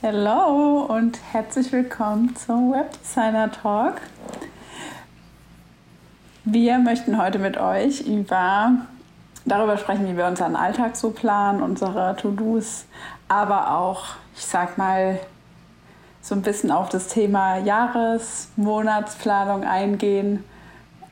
[0.00, 3.94] Hallo und herzlich willkommen zum Webdesigner Talk.
[6.44, 8.76] Wir möchten heute mit euch über
[9.44, 12.84] darüber sprechen, wie wir unseren Alltag so planen, unsere To-Dos,
[13.26, 14.04] aber auch,
[14.36, 15.18] ich sag mal,
[16.20, 20.44] so ein bisschen auf das Thema Jahres-, Monatsplanung eingehen.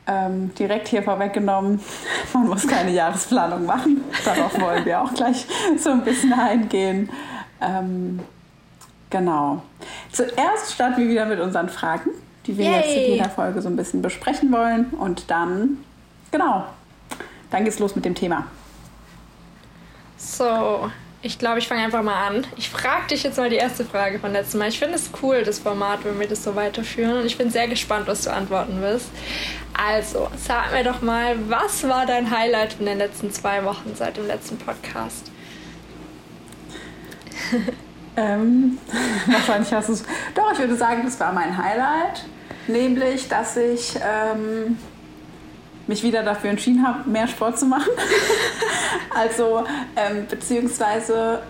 [0.06, 1.80] Ähm, direkt hier vorweggenommen,
[2.32, 4.04] man muss keine Jahresplanung machen.
[4.24, 5.44] Darauf wollen wir auch gleich
[5.76, 7.10] so ein bisschen eingehen.
[7.60, 8.20] Ähm,
[9.10, 9.62] genau.
[10.12, 12.10] Zuerst starten wir wieder mit unseren Fragen,
[12.46, 12.74] die wir Yay.
[12.76, 14.86] jetzt in jeder Folge so ein bisschen besprechen wollen.
[14.90, 15.78] Und dann,
[16.30, 16.64] genau,
[17.50, 18.46] dann geht's los mit dem Thema.
[20.16, 20.90] So,
[21.22, 22.46] ich glaube, ich fange einfach mal an.
[22.56, 24.68] Ich frage dich jetzt mal die erste Frage von letztem Mal.
[24.68, 27.18] Ich finde es cool, das Format, wenn wir das so weiterführen.
[27.18, 29.08] Und ich bin sehr gespannt, was du antworten wirst.
[29.74, 34.16] Also, sag mir doch mal, was war dein Highlight in den letzten zwei Wochen seit
[34.16, 35.30] dem letzten Podcast?
[38.16, 38.78] ähm,
[39.26, 40.04] wahrscheinlich hast du es.
[40.34, 42.24] Doch, ich würde sagen, das war mein Highlight.
[42.68, 44.76] Nämlich, dass ich ähm,
[45.86, 47.90] mich wieder dafür entschieden habe, mehr Sport zu machen.
[49.14, 51.42] also, ähm, beziehungsweise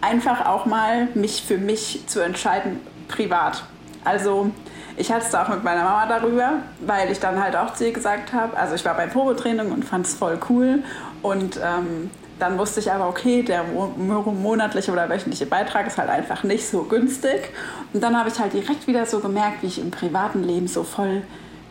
[0.00, 3.64] einfach auch mal mich für mich zu entscheiden, privat.
[4.02, 4.50] Also,
[4.96, 7.92] ich hatte es auch mit meiner Mama darüber, weil ich dann halt auch zu ihr
[7.92, 10.82] gesagt habe, also ich war beim Probetraining und fand es voll cool
[11.22, 16.42] und ähm, dann wusste ich aber, okay, der monatliche oder wöchentliche Beitrag ist halt einfach
[16.42, 17.50] nicht so günstig.
[17.92, 20.82] Und dann habe ich halt direkt wieder so gemerkt, wie ich im privaten Leben so
[20.82, 21.22] voll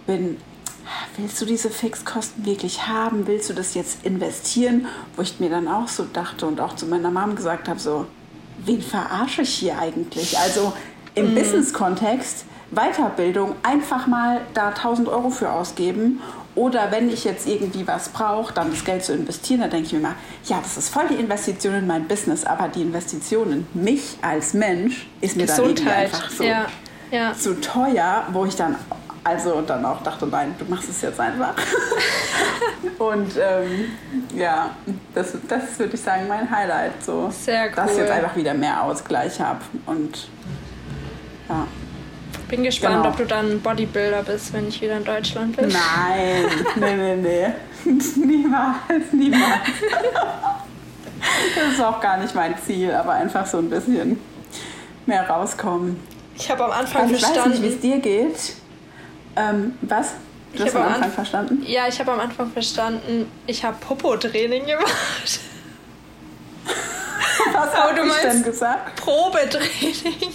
[0.08, 0.38] bin.
[1.17, 3.28] Willst du diese Fixkosten wirklich haben?
[3.28, 4.88] Willst du das jetzt investieren?
[5.16, 8.06] Wo ich mir dann auch so dachte und auch zu meiner Mom gesagt habe, so,
[8.66, 10.38] wen verarsche ich hier eigentlich?
[10.38, 10.73] Also
[11.16, 11.36] im mm.
[11.36, 16.22] Business-Kontext Weiterbildung einfach mal da 1000 Euro für ausgeben
[16.60, 19.94] oder wenn ich jetzt irgendwie was brauche, dann das Geld zu investieren, dann denke ich
[19.94, 23.68] mir mal, ja, das ist voll die Investition in mein Business, aber die Investition in
[23.82, 25.88] mich als Mensch ist mir Gesundheit.
[25.88, 26.66] dann einfach so ja.
[27.12, 27.34] Ja.
[27.34, 28.76] zu teuer, wo ich dann
[29.24, 31.56] also dann auch dachte, nein, du machst es jetzt einfach.
[32.98, 33.92] und ähm,
[34.36, 34.72] ja,
[35.14, 37.02] das, das ist, würde ich sagen, mein Highlight.
[37.02, 37.74] So, Sehr cool.
[37.75, 40.28] Dass ich jetzt einfach wieder mehr Ausgleich habe und
[41.48, 41.68] ja.
[42.50, 43.10] Bin gespannt, genau.
[43.10, 45.68] ob du dann Bodybuilder bist, wenn ich wieder in Deutschland bin.
[45.68, 46.46] Nein,
[46.76, 47.48] nee, nee, nee.
[48.26, 49.60] niemals, niemals.
[51.56, 54.20] das ist auch gar nicht mein Ziel, aber einfach so ein bisschen
[55.06, 56.00] mehr rauskommen.
[56.36, 57.40] Ich habe am Anfang ich verstanden.
[57.40, 58.56] Ich weiß nicht, wie es dir geht.
[59.36, 60.14] Ähm, was?
[60.54, 61.64] Du ich hast am Anfang Anf verstanden?
[61.68, 65.40] Ja, ich habe am Anfang verstanden, ich habe Popo-Training gemacht.
[67.54, 68.96] Was habe ich denn gesagt?
[68.96, 70.34] Probetraining.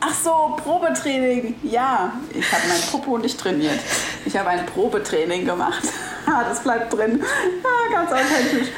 [0.00, 1.56] Ach so, Probetraining.
[1.62, 3.78] Ja, ich habe mein Popo nicht trainiert.
[4.24, 5.82] Ich habe ein Probetraining gemacht.
[6.26, 7.22] ah, das bleibt drin.
[7.22, 8.68] Ah, ganz authentisch.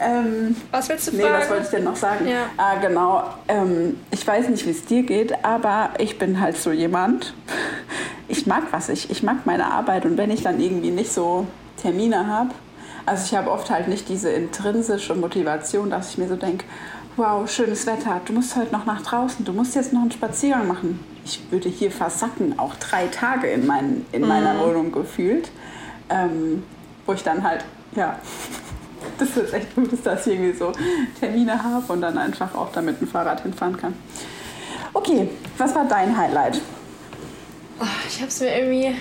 [0.00, 1.24] Ähm, was willst du fragen?
[1.24, 2.28] Nee, was wollte ich denn noch sagen?
[2.28, 2.50] Ja.
[2.56, 3.24] Ah, genau.
[3.48, 7.34] Ähm, ich weiß nicht, wie es dir geht, aber ich bin halt so jemand.
[8.28, 8.88] Ich mag was.
[8.88, 10.04] Ich, ich mag meine Arbeit.
[10.04, 11.46] Und wenn ich dann irgendwie nicht so
[11.82, 12.50] Termine habe,
[13.04, 16.66] also ich habe oft halt nicht diese intrinsische Motivation, dass ich mir so denke,
[17.18, 20.68] wow, schönes Wetter, du musst heute noch nach draußen, du musst jetzt noch einen Spaziergang
[20.68, 21.04] machen.
[21.24, 24.28] Ich würde hier versacken, auch drei Tage in, mein, in mhm.
[24.28, 25.50] meiner Wohnung gefühlt,
[26.08, 26.62] ähm,
[27.04, 27.64] wo ich dann halt,
[27.96, 28.20] ja,
[29.18, 30.72] das ist echt gut, dass ich irgendwie so
[31.18, 33.94] Termine habe und dann einfach auch damit ein Fahrrad hinfahren kann.
[34.94, 36.60] Okay, was war dein Highlight?
[37.80, 38.94] Oh, ich habe es mir irgendwie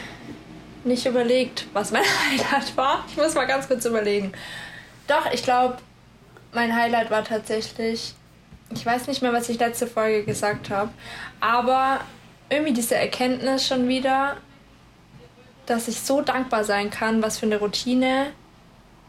[0.84, 3.06] nicht überlegt, was mein Highlight war.
[3.10, 4.32] Ich muss mal ganz kurz überlegen.
[5.08, 5.78] Doch, ich glaube,
[6.54, 8.14] mein Highlight war tatsächlich,
[8.74, 10.92] ich weiß nicht mehr, was ich letzte Folge gesagt habe,
[11.40, 12.02] aber
[12.50, 14.38] irgendwie diese Erkenntnis schon wieder,
[15.66, 18.28] dass ich so dankbar sein kann, was für eine Routine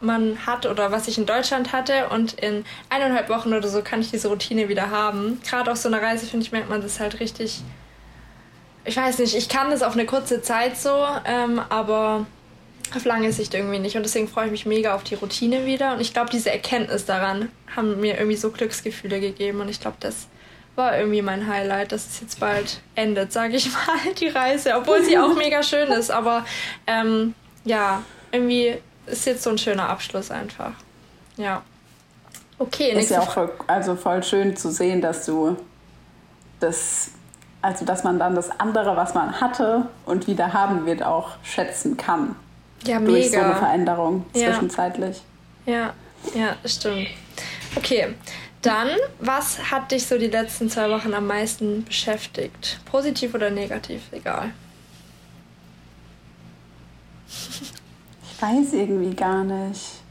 [0.01, 4.01] man hat oder was ich in Deutschland hatte und in eineinhalb Wochen oder so kann
[4.01, 5.41] ich diese Routine wieder haben.
[5.47, 7.61] Gerade auf so einer Reise, finde ich, merkt man das halt richtig.
[8.85, 12.25] Ich weiß nicht, ich kann das auf eine kurze Zeit so, ähm, aber
[12.95, 13.95] auf lange Sicht irgendwie nicht.
[13.95, 15.93] Und deswegen freue ich mich mega auf die Routine wieder.
[15.93, 19.61] Und ich glaube, diese Erkenntnis daran haben mir irgendwie so Glücksgefühle gegeben.
[19.61, 20.27] Und ich glaube, das
[20.75, 24.75] war irgendwie mein Highlight, dass es jetzt bald endet, sage ich mal, die Reise.
[24.75, 26.09] Obwohl sie auch mega schön ist.
[26.09, 26.45] Aber
[26.87, 27.35] ähm,
[27.65, 30.71] ja, irgendwie ist jetzt so ein schöner Abschluss einfach.
[31.37, 31.61] Ja.
[32.57, 35.55] Okay, ist ja auch voll, also voll schön zu sehen, dass du
[36.59, 37.11] das,
[37.61, 41.95] also dass man dann das andere, was man hatte und wieder haben wird, auch schätzen
[41.95, 42.35] kann.
[42.85, 43.39] Ja, durch mega.
[43.39, 45.21] so eine Veränderung zwischenzeitlich.
[45.65, 45.93] Ja,
[46.33, 47.07] ja, stimmt.
[47.75, 48.15] Okay,
[48.61, 48.89] dann,
[49.19, 52.79] was hat dich so die letzten zwei Wochen am meisten beschäftigt?
[52.85, 54.01] Positiv oder negativ?
[54.11, 54.51] Egal.
[57.27, 60.01] Ich weiß irgendwie gar nicht.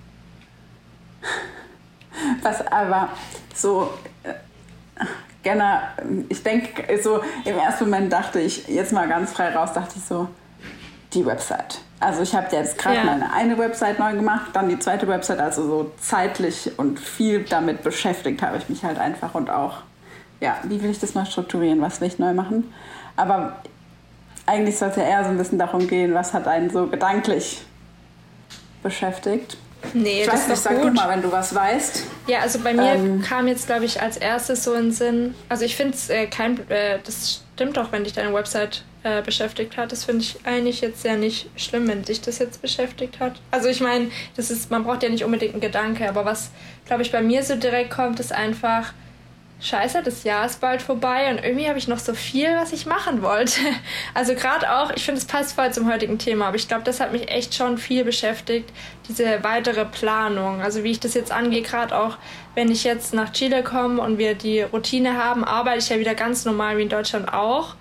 [2.43, 3.11] Was aber
[3.55, 3.91] so,
[4.23, 4.35] äh,
[5.43, 5.83] gerne,
[6.29, 10.05] ich denke, so im ersten Moment dachte ich, jetzt mal ganz frei raus, dachte ich
[10.05, 10.29] so,
[11.15, 11.81] die Website.
[12.01, 13.05] Also ich habe jetzt gerade ja.
[13.05, 17.83] meine eine Website neu gemacht, dann die zweite Website, also so zeitlich und viel damit
[17.83, 19.79] beschäftigt habe ich mich halt einfach und auch,
[20.41, 22.73] ja, wie will ich das mal strukturieren, was will ich neu machen?
[23.17, 23.57] Aber
[24.47, 27.63] eigentlich soll es ja eher so ein bisschen darum gehen, was hat einen so gedanklich
[28.83, 29.57] beschäftigt.
[29.93, 30.87] Nee, ich das weiß nicht, sag gut.
[30.89, 32.05] du mal, wenn du was weißt.
[32.27, 35.65] Ja, also bei mir ähm, kam jetzt, glaube ich, als erstes so in Sinn, also
[35.65, 39.77] ich finde es äh, kein, äh, das stimmt doch, wenn dich deine Website äh, beschäftigt
[39.77, 39.93] hat.
[39.93, 43.41] Das finde ich eigentlich jetzt sehr nicht schlimm, wenn dich das jetzt beschäftigt hat.
[43.51, 46.51] Also ich meine, das ist, man braucht ja nicht unbedingt einen Gedanke, aber was,
[46.87, 48.93] glaube ich, bei mir so direkt kommt, ist einfach,
[49.61, 52.87] scheiße, das Jahr ist bald vorbei und irgendwie habe ich noch so viel, was ich
[52.87, 53.61] machen wollte.
[54.15, 56.99] Also gerade auch, ich finde, es passt voll zum heutigen Thema, aber ich glaube, das
[56.99, 58.71] hat mich echt schon viel beschäftigt,
[59.09, 60.61] diese weitere Planung.
[60.61, 62.17] Also wie ich das jetzt angehe, gerade auch,
[62.55, 66.15] wenn ich jetzt nach Chile komme und wir die Routine haben, arbeite ich ja wieder
[66.15, 67.75] ganz normal wie in Deutschland auch.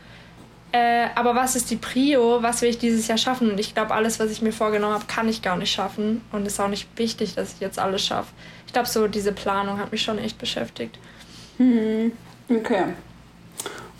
[0.77, 2.44] Äh, aber was ist die Prio?
[2.44, 3.51] Was will ich dieses Jahr schaffen?
[3.51, 6.21] Und ich glaube, alles, was ich mir vorgenommen habe, kann ich gar nicht schaffen.
[6.31, 8.29] Und es ist auch nicht wichtig, dass ich jetzt alles schaffe.
[8.68, 11.00] Ich glaube, so diese Planung hat mich schon echt beschäftigt.
[11.57, 12.12] Mhm.
[12.50, 12.83] Okay.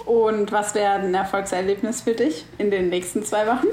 [0.06, 3.68] Und was wäre ein Erfolgserlebnis für dich in den nächsten zwei Wochen?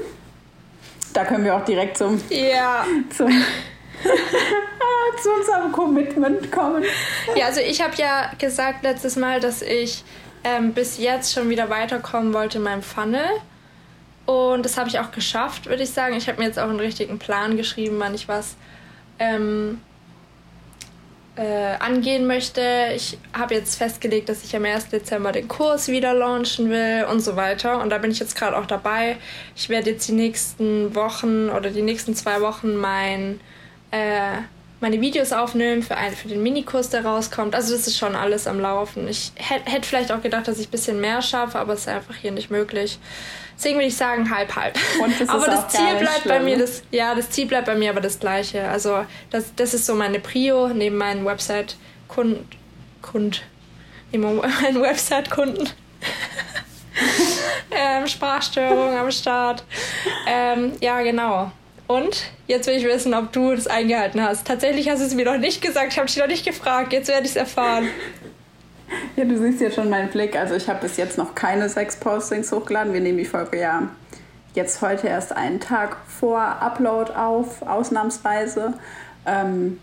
[1.13, 2.85] Da können wir auch direkt zum, ja.
[3.15, 3.29] zum
[5.21, 6.83] zu unserem Commitment kommen.
[7.35, 10.03] Ja, also ich habe ja gesagt letztes Mal, dass ich
[10.45, 13.25] ähm, bis jetzt schon wieder weiterkommen wollte in meinem Funnel.
[14.25, 16.15] Und das habe ich auch geschafft, würde ich sagen.
[16.15, 18.55] Ich habe mir jetzt auch einen richtigen Plan geschrieben, wann ich was
[19.19, 19.81] ähm,
[21.35, 22.61] äh, angehen möchte.
[22.95, 24.89] Ich habe jetzt festgelegt, dass ich am 1.
[24.89, 27.81] Dezember den Kurs wieder launchen will und so weiter.
[27.81, 29.17] Und da bin ich jetzt gerade auch dabei.
[29.55, 33.39] Ich werde jetzt die nächsten Wochen oder die nächsten zwei Wochen mein,
[33.91, 34.37] äh,
[34.85, 37.55] meine Videos aufnehmen für, einen, für den Minikurs, der rauskommt.
[37.55, 39.07] Also das ist schon alles am Laufen.
[39.07, 41.87] Ich hätte hätt vielleicht auch gedacht, dass ich ein bisschen mehr schaffe, aber es ist
[41.87, 42.99] einfach hier nicht möglich.
[43.57, 44.77] Deswegen würde ich sagen halb halb.
[45.17, 46.35] Das aber das Ziel bleibt schlimm.
[46.35, 48.69] bei mir das ja das Ziel bleibt bei mir aber das gleiche.
[48.69, 51.77] Also das, das ist so meine Prio neben meinen Website
[52.07, 52.47] Kunden
[53.01, 53.41] Kund
[54.11, 55.65] neben meinen Website Kunden.
[57.71, 59.63] ähm, Sprachstörung am Start.
[60.27, 61.51] Ähm, ja genau.
[61.87, 64.47] Und jetzt will ich wissen, ob du das eingehalten hast.
[64.47, 65.91] Tatsächlich hast du es mir noch nicht gesagt.
[65.91, 66.93] Ich habe dich noch nicht gefragt.
[66.93, 67.87] Jetzt werde ich es erfahren.
[69.15, 70.35] Ja, du siehst jetzt schon meinen Blick.
[70.35, 72.93] Also ich habe bis jetzt noch keine sechs Postings hochgeladen.
[72.93, 73.89] Wir nehmen die Folge ja
[74.55, 78.73] jetzt heute erst einen Tag vor Upload auf, ausnahmsweise.
[79.25, 79.79] Ähm,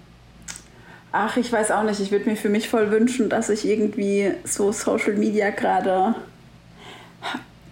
[1.13, 2.01] ach, ich weiß auch nicht.
[2.01, 6.15] Ich würde mir für mich voll wünschen, dass ich irgendwie so Social Media gerade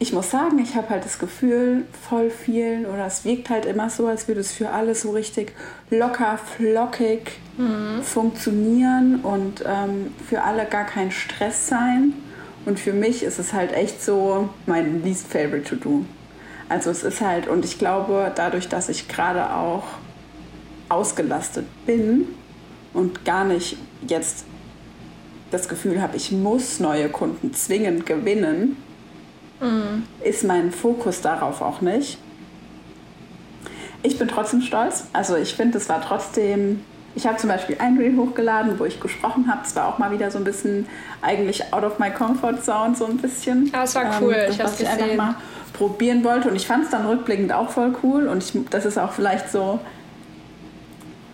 [0.02, 3.90] ich muss sagen, ich habe halt das Gefühl, voll vielen, oder es wirkt halt immer
[3.90, 5.52] so, als würde es für alle so richtig
[5.90, 8.02] locker, flockig mhm.
[8.02, 12.14] funktionieren und ähm, für alle gar kein Stress sein.
[12.64, 16.04] Und für mich ist es halt echt so mein least favorite to do.
[16.70, 19.84] Also es ist halt, und ich glaube, dadurch, dass ich gerade auch
[20.88, 22.26] ausgelastet bin
[22.94, 23.76] und gar nicht
[24.08, 24.46] jetzt
[25.50, 28.78] das Gefühl habe, ich muss neue Kunden zwingend gewinnen,
[29.60, 30.04] mhm.
[30.22, 32.18] ist mein Fokus darauf auch nicht.
[34.02, 35.04] Ich bin trotzdem stolz.
[35.12, 36.84] Also ich finde, es war trotzdem.
[37.14, 39.62] Ich habe zum Beispiel ein Reel hochgeladen, wo ich gesprochen habe.
[39.64, 40.86] Es war auch mal wieder so ein bisschen
[41.22, 43.68] eigentlich out of my comfort zone, so ein bisschen.
[43.72, 44.32] Aber es war cool.
[44.32, 45.34] Ähm, das, ich was ich einfach mal
[45.72, 46.48] probieren wollte.
[46.48, 48.28] Und ich fand es dann rückblickend auch voll cool.
[48.28, 49.80] Und ich, das ist auch vielleicht so.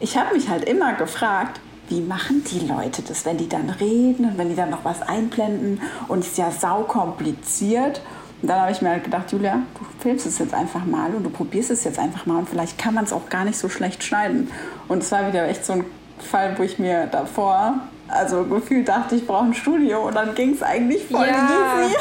[0.00, 4.24] Ich habe mich halt immer gefragt, wie machen die Leute das, wenn die dann reden
[4.24, 8.00] und wenn die dann noch was einblenden und es ist ja sau kompliziert.
[8.42, 11.24] Und dann habe ich mir halt gedacht, Julia, du filmst es jetzt einfach mal und
[11.24, 13.68] du probierst es jetzt einfach mal und vielleicht kann man es auch gar nicht so
[13.68, 14.50] schlecht schneiden.
[14.88, 15.84] Und es war wieder echt so ein
[16.18, 20.52] Fall, wo ich mir davor, also gefühlt dachte, ich brauche ein Studio und dann ging
[20.52, 21.80] es eigentlich voll ja.
[21.82, 21.96] easy.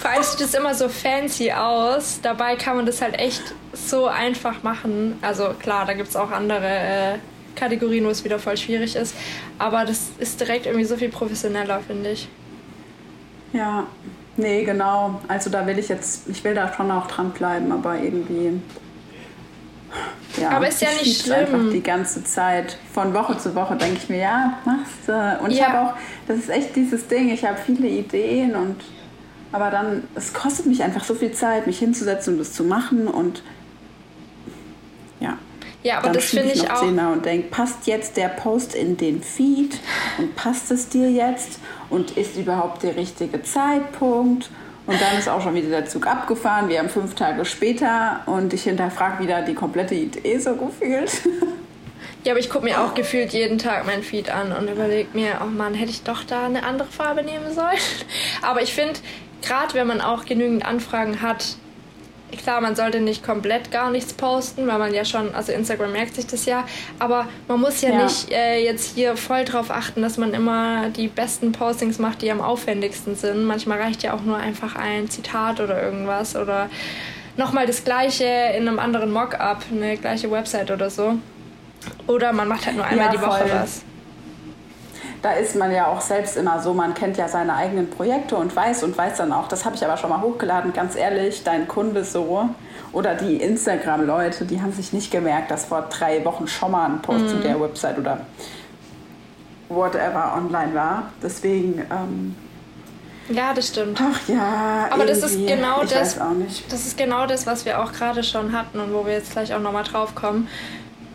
[0.00, 2.20] Vor allem sieht es immer so fancy aus.
[2.22, 3.42] Dabei kann man das halt echt
[3.72, 5.18] so einfach machen.
[5.22, 7.18] Also klar, da gibt es auch andere äh,
[7.56, 9.16] Kategorien, wo es wieder voll schwierig ist.
[9.58, 12.28] Aber das ist direkt irgendwie so viel professioneller, finde ich.
[13.52, 13.86] Ja,
[14.38, 15.20] nee, genau.
[15.28, 18.60] Also da will ich jetzt, ich will da schon auch dranbleiben, aber irgendwie.
[20.40, 21.38] Ja, aber ist ja nicht schlimm.
[21.38, 22.78] einfach die ganze Zeit.
[22.92, 25.38] Von Woche zu Woche denke ich mir, ja, machst du.
[25.42, 25.94] Und ich habe auch,
[26.26, 28.76] das ist echt dieses Ding, ich habe viele Ideen und
[29.50, 33.08] aber dann, es kostet mich einfach so viel Zeit, mich hinzusetzen und das zu machen
[33.08, 33.42] und
[35.20, 35.38] ja.
[35.82, 36.82] Ja, aber dann das finde ich, ich auch.
[36.82, 39.78] Und denke, passt jetzt der Post in den Feed
[40.18, 44.50] und passt es dir jetzt und ist überhaupt der richtige Zeitpunkt?
[44.86, 46.70] Und dann ist auch schon wieder der Zug abgefahren.
[46.70, 51.10] Wir haben fünf Tage später und ich hinterfrage wieder die komplette Idee so gefühlt.
[52.24, 55.40] Ja, aber ich gucke mir auch gefühlt jeden Tag mein Feed an und überlege mir,
[55.40, 57.78] oh Mann, hätte ich doch da eine andere Farbe nehmen sollen.
[58.42, 58.98] Aber ich finde,
[59.40, 61.56] gerade wenn man auch genügend Anfragen hat,
[62.36, 66.14] klar, man sollte nicht komplett gar nichts posten, weil man ja schon, also Instagram merkt
[66.14, 66.64] sich das ja,
[66.98, 68.04] aber man muss ja, ja.
[68.04, 72.30] nicht äh, jetzt hier voll drauf achten, dass man immer die besten Postings macht, die
[72.30, 73.44] am aufwendigsten sind.
[73.44, 76.68] Manchmal reicht ja auch nur einfach ein Zitat oder irgendwas oder
[77.36, 78.24] nochmal das gleiche
[78.56, 81.14] in einem anderen Mockup, eine gleiche Website oder so.
[82.06, 83.82] Oder man macht halt nur einmal ja, die Woche was
[85.22, 88.54] da ist man ja auch selbst immer so, man kennt ja seine eigenen Projekte und
[88.54, 91.66] weiß und weiß dann auch, das habe ich aber schon mal hochgeladen, ganz ehrlich, dein
[91.66, 92.48] Kunde so
[92.92, 97.02] oder die Instagram-Leute, die haben sich nicht gemerkt, dass vor drei Wochen schon mal ein
[97.02, 97.28] Post mhm.
[97.28, 98.20] zu der Website oder
[99.68, 101.12] whatever online war.
[101.22, 101.84] Deswegen.
[101.90, 102.34] Ähm,
[103.28, 104.00] ja, das stimmt.
[104.00, 104.88] Ach ja.
[104.90, 106.18] Aber das ist genau das.
[106.70, 109.52] Das ist genau das, was wir auch gerade schon hatten und wo wir jetzt gleich
[109.52, 110.48] auch nochmal drauf kommen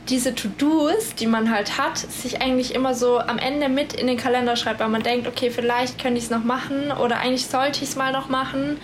[0.10, 4.18] diese To-Dos, die man halt hat, sich eigentlich immer so am Ende mit in den
[4.18, 7.84] Kalender schreibt, weil man denkt, okay, vielleicht könnte ich es noch machen oder eigentlich sollte
[7.84, 8.78] ich es mal noch machen,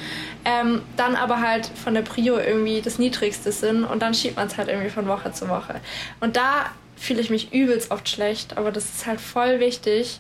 [0.46, 4.48] ähm, dann aber halt von der Prio irgendwie das Niedrigste sind und dann schiebt man
[4.48, 5.82] es halt irgendwie von Woche zu Woche.
[6.22, 10.20] Und da fühle ich mich übelst oft schlecht, aber das ist halt voll wichtig,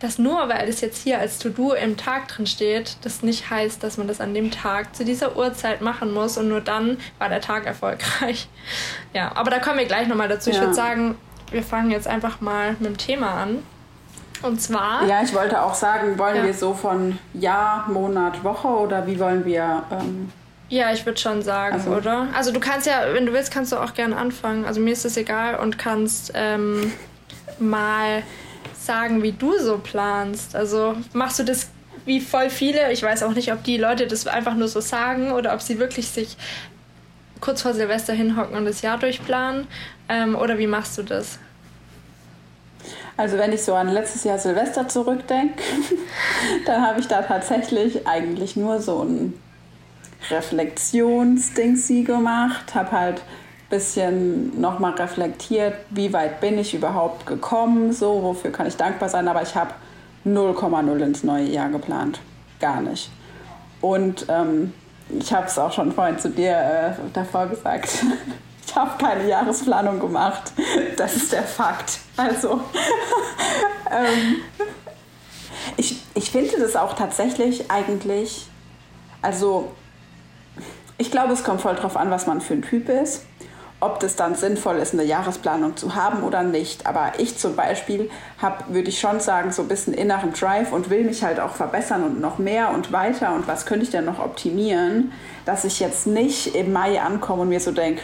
[0.00, 3.82] dass nur weil es jetzt hier als To-Do im Tag drin steht, das nicht heißt,
[3.82, 7.28] dass man das an dem Tag zu dieser Uhrzeit machen muss und nur dann war
[7.28, 8.48] der Tag erfolgreich.
[9.14, 10.50] Ja, aber da kommen wir gleich nochmal dazu.
[10.50, 10.56] Ja.
[10.56, 11.16] Ich würde sagen,
[11.50, 13.62] wir fangen jetzt einfach mal mit dem Thema an.
[14.42, 15.04] Und zwar.
[15.06, 16.44] Ja, ich wollte auch sagen, wollen ja.
[16.44, 19.82] wir so von Jahr, Monat, Woche oder wie wollen wir.
[19.90, 20.30] Ähm
[20.68, 22.28] ja, ich würde schon sagen, also, oder?
[22.34, 24.66] Also du kannst ja, wenn du willst, kannst du auch gerne anfangen.
[24.66, 26.92] Also mir ist das egal und kannst ähm,
[27.58, 28.22] mal
[28.88, 30.56] sagen, wie du so planst?
[30.56, 31.68] Also machst du das
[32.06, 32.90] wie voll viele?
[32.90, 35.78] Ich weiß auch nicht, ob die Leute das einfach nur so sagen oder ob sie
[35.78, 36.38] wirklich sich
[37.40, 39.66] kurz vor Silvester hinhocken und das Jahr durchplanen.
[40.08, 41.38] Ähm, oder wie machst du das?
[43.18, 45.62] Also wenn ich so an letztes Jahr Silvester zurückdenke,
[46.66, 49.34] dann habe ich da tatsächlich eigentlich nur so ein
[50.30, 53.22] Reflexionsding sie gemacht, habe halt
[53.70, 59.28] bisschen nochmal reflektiert, wie weit bin ich überhaupt gekommen, so, wofür kann ich dankbar sein,
[59.28, 59.74] aber ich habe
[60.24, 62.20] 0,0 ins neue Jahr geplant.
[62.60, 63.10] Gar nicht.
[63.80, 64.72] Und ähm,
[65.10, 68.04] ich habe es auch schon vorhin zu dir äh, davor gesagt.
[68.66, 70.52] ich habe keine Jahresplanung gemacht.
[70.96, 71.98] Das ist der Fakt.
[72.16, 72.60] Also,
[73.90, 74.36] ähm,
[75.76, 78.46] ich, ich finde das auch tatsächlich eigentlich,
[79.22, 79.72] also
[80.96, 83.24] ich glaube, es kommt voll drauf an, was man für ein Typ ist
[83.80, 86.86] ob das dann sinnvoll ist, eine Jahresplanung zu haben oder nicht.
[86.86, 88.10] Aber ich zum Beispiel
[88.42, 91.54] habe, würde ich schon sagen, so ein bisschen inneren Drive und will mich halt auch
[91.54, 95.12] verbessern und noch mehr und weiter und was könnte ich denn noch optimieren,
[95.44, 98.02] dass ich jetzt nicht im Mai ankomme und mir so denke,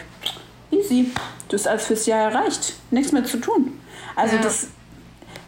[0.71, 1.11] easy,
[1.49, 3.79] du hast alles fürs Jahr erreicht, nichts mehr zu tun.
[4.15, 4.41] Also ja.
[4.41, 4.67] das,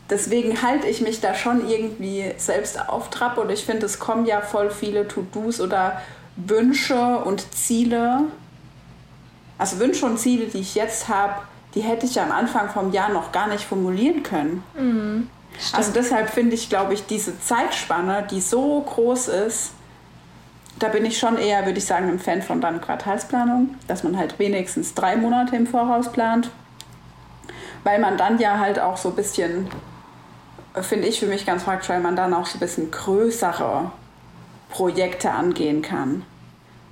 [0.09, 4.25] deswegen halte ich mich da schon irgendwie selbst auf Trab und ich finde, es kommen
[4.25, 6.01] ja voll viele To-Dos oder
[6.35, 8.25] Wünsche und Ziele
[9.57, 11.33] also Wünsche und Ziele, die ich jetzt habe,
[11.75, 14.63] die hätte ich ja am Anfang vom Jahr noch gar nicht formulieren können.
[14.77, 15.29] Mhm,
[15.73, 19.71] also deshalb finde ich, glaube ich, diese Zeitspanne, die so groß ist,
[20.79, 24.17] da bin ich schon eher, würde ich sagen, ein Fan von dann Quartalsplanung, dass man
[24.17, 26.51] halt wenigstens drei Monate im Voraus plant,
[27.83, 29.67] weil man dann ja halt auch so ein bisschen,
[30.81, 33.91] finde ich für mich ganz praktisch, weil man dann auch so ein bisschen größere
[34.69, 36.23] Projekte angehen kann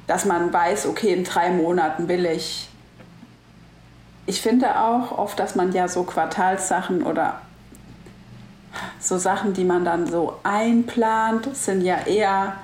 [0.08, 2.70] dass man weiß, okay, in drei Monaten will ich.
[4.28, 7.42] Ich finde auch oft, dass man ja so Quartalssachen oder
[9.00, 12.56] so Sachen, die man dann so einplant, sind ja eher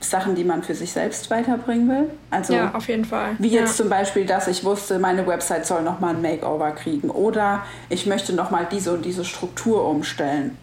[0.00, 2.10] Sachen, die man für sich selbst weiterbringen will.
[2.30, 3.36] Also ja, auf jeden Fall.
[3.38, 3.84] Wie jetzt ja.
[3.84, 8.34] zum Beispiel, dass ich wusste, meine Website soll nochmal ein Makeover kriegen oder ich möchte
[8.34, 10.58] nochmal diese und diese Struktur umstellen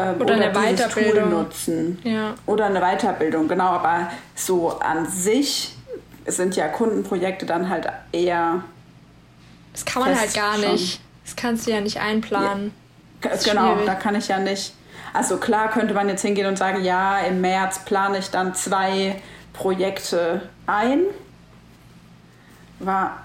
[0.00, 1.98] ähm, oder, oder, eine Weiterbildung nutzen.
[2.04, 2.34] Ja.
[2.46, 3.68] Oder eine Weiterbildung, genau.
[3.68, 5.74] Aber so an sich
[6.26, 8.64] sind ja Kundenprojekte dann halt eher.
[9.72, 10.72] Das kann man halt gar schon.
[10.72, 11.00] nicht.
[11.24, 12.72] Das kannst du ja nicht einplanen.
[13.24, 13.30] Ja.
[13.44, 13.86] Genau, schwierig.
[13.86, 14.74] da kann ich ja nicht.
[15.12, 19.20] Also klar könnte man jetzt hingehen und sagen, ja, im März plane ich dann zwei
[19.52, 21.02] Projekte ein.
[22.78, 23.24] War.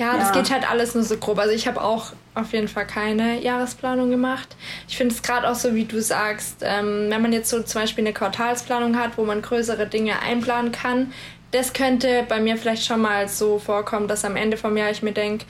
[0.00, 1.38] Ja, das geht halt alles nur so grob.
[1.38, 4.56] Also ich habe auch auf jeden Fall keine Jahresplanung gemacht.
[4.88, 7.82] Ich finde es gerade auch so, wie du sagst, ähm, wenn man jetzt so zum
[7.82, 11.12] Beispiel eine Quartalsplanung hat, wo man größere Dinge einplanen kann,
[11.50, 15.02] das könnte bei mir vielleicht schon mal so vorkommen, dass am Ende vom Jahr ich
[15.02, 15.44] mir denke,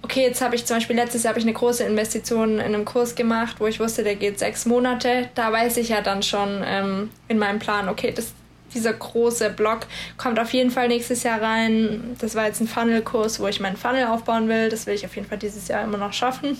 [0.00, 2.86] okay, jetzt habe ich zum Beispiel letztes Jahr habe ich eine große Investition in einem
[2.86, 5.28] Kurs gemacht, wo ich wusste, der geht sechs Monate.
[5.34, 8.32] Da weiß ich ja dann schon ähm, in meinem Plan, okay, das
[8.74, 9.80] dieser große Block
[10.16, 12.16] kommt auf jeden Fall nächstes Jahr rein.
[12.20, 14.68] Das war jetzt ein Funnel-Kurs, wo ich meinen Funnel aufbauen will.
[14.68, 16.56] Das will ich auf jeden Fall dieses Jahr immer noch schaffen.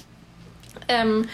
[0.88, 1.26] Ähm,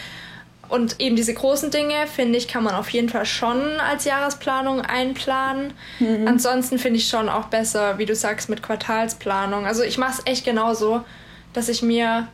[0.69, 4.81] und eben diese großen Dinge, finde ich, kann man auf jeden Fall schon als Jahresplanung
[4.81, 5.73] einplanen.
[6.01, 6.27] Mhm.
[6.27, 9.65] Ansonsten finde ich schon auch besser, wie du sagst, mit Quartalsplanung.
[9.65, 11.05] Also ich mache es echt genauso,
[11.53, 12.27] dass ich mir,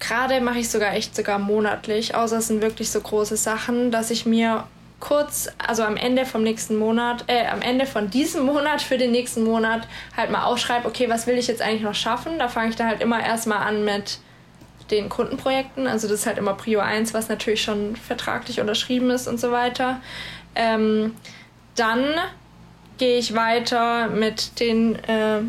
[0.00, 4.10] gerade mache ich sogar echt sogar monatlich, außer es sind wirklich so große Sachen, dass
[4.10, 4.64] ich mir
[5.00, 9.10] kurz, also am Ende vom nächsten Monat, äh, am Ende von diesem Monat für den
[9.10, 9.86] nächsten Monat
[10.16, 12.38] halt mal aufschreibe, okay, was will ich jetzt eigentlich noch schaffen?
[12.38, 14.18] Da fange ich dann halt immer erstmal an mit
[14.90, 15.86] den Kundenprojekten.
[15.86, 19.50] Also das ist halt immer Prio 1, was natürlich schon vertraglich unterschrieben ist und so
[19.50, 20.00] weiter.
[20.54, 21.14] Ähm,
[21.74, 22.04] dann
[22.98, 25.40] gehe ich weiter mit den äh,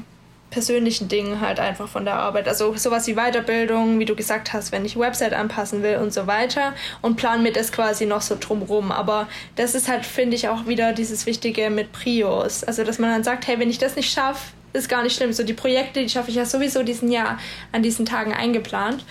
[0.49, 2.47] persönlichen Dingen halt einfach von der Arbeit.
[2.47, 6.27] Also sowas wie Weiterbildung, wie du gesagt hast, wenn ich Website anpassen will und so
[6.27, 8.91] weiter und plan mir das quasi noch so drumrum.
[8.91, 12.63] Aber das ist halt, finde ich, auch wieder dieses Wichtige mit Prios.
[12.63, 15.33] Also dass man dann sagt, hey, wenn ich das nicht schaffe, ist gar nicht schlimm.
[15.33, 17.39] So die Projekte, die schaffe ich ja sowieso diesen Jahr
[17.71, 19.03] an diesen Tagen eingeplant.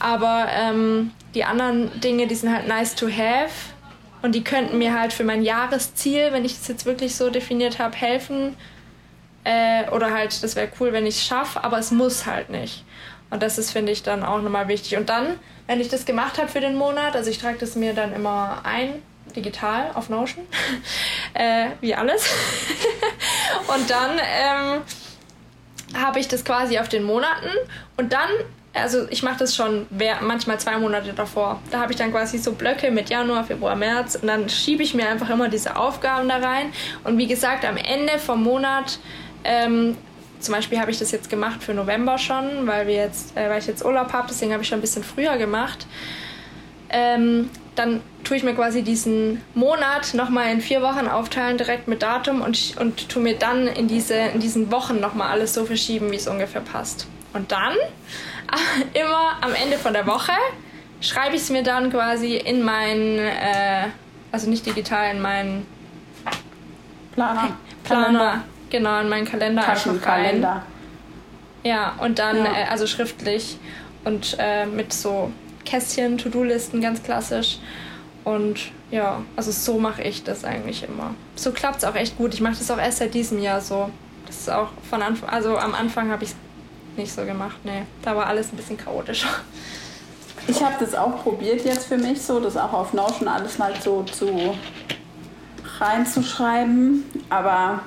[0.00, 3.50] Aber ähm, die anderen Dinge, die sind halt nice to have.
[4.22, 7.78] Und die könnten mir halt für mein Jahresziel, wenn ich es jetzt wirklich so definiert
[7.78, 8.54] habe, helfen.
[9.50, 12.84] Äh, oder halt, das wäre cool, wenn ich es schaffe, aber es muss halt nicht.
[13.30, 14.96] Und das ist, finde ich, dann auch nochmal wichtig.
[14.96, 17.92] Und dann, wenn ich das gemacht habe für den Monat, also ich trage das mir
[17.92, 19.02] dann immer ein,
[19.34, 20.46] digital auf Notion,
[21.34, 22.32] äh, wie alles.
[23.74, 24.82] und dann ähm,
[26.00, 27.50] habe ich das quasi auf den Monaten
[27.96, 28.28] und dann,
[28.72, 29.88] also ich mache das schon
[30.20, 31.60] manchmal zwei Monate davor.
[31.72, 34.94] Da habe ich dann quasi so Blöcke mit Januar, Februar, März und dann schiebe ich
[34.94, 36.72] mir einfach immer diese Aufgaben da rein.
[37.02, 39.00] Und wie gesagt, am Ende vom Monat,
[39.44, 39.96] ähm,
[40.40, 43.58] zum Beispiel habe ich das jetzt gemacht für November schon, weil wir jetzt, äh, weil
[43.58, 45.86] ich jetzt Urlaub habe, deswegen habe ich schon ein bisschen früher gemacht.
[46.88, 52.02] Ähm, dann tue ich mir quasi diesen Monat nochmal in vier Wochen aufteilen, direkt mit
[52.02, 56.10] Datum und, und tue mir dann in, diese, in diesen Wochen nochmal alles so verschieben,
[56.10, 57.06] wie es ungefähr passt.
[57.32, 57.74] Und dann,
[58.94, 60.32] immer am Ende von der Woche,
[61.00, 63.88] schreibe ich es mir dann quasi in meinen, äh,
[64.32, 65.66] also nicht digital, in meinen
[67.14, 67.56] Planer.
[67.84, 68.44] Planer, Kalender.
[68.70, 70.46] Genau, in meinen Kalender rein.
[71.62, 72.52] Ja, und dann, ja.
[72.52, 73.58] Äh, also schriftlich
[74.04, 75.30] und äh, mit so
[75.64, 77.58] Kästchen, To-Do-Listen, ganz klassisch.
[78.24, 81.14] Und ja, also so mache ich das eigentlich immer.
[81.36, 82.34] So klappt es auch echt gut.
[82.34, 83.90] Ich mache das auch erst seit diesem Jahr so.
[84.26, 86.36] Das ist auch von Anfang, also am Anfang habe ich es
[86.96, 87.56] nicht so gemacht.
[87.64, 89.28] Nee, da war alles ein bisschen chaotischer.
[90.46, 93.74] Ich habe das auch probiert jetzt für mich so, das auch auf Notion alles mal
[93.80, 94.54] so zu
[95.78, 97.04] reinzuschreiben.
[97.28, 97.80] Aber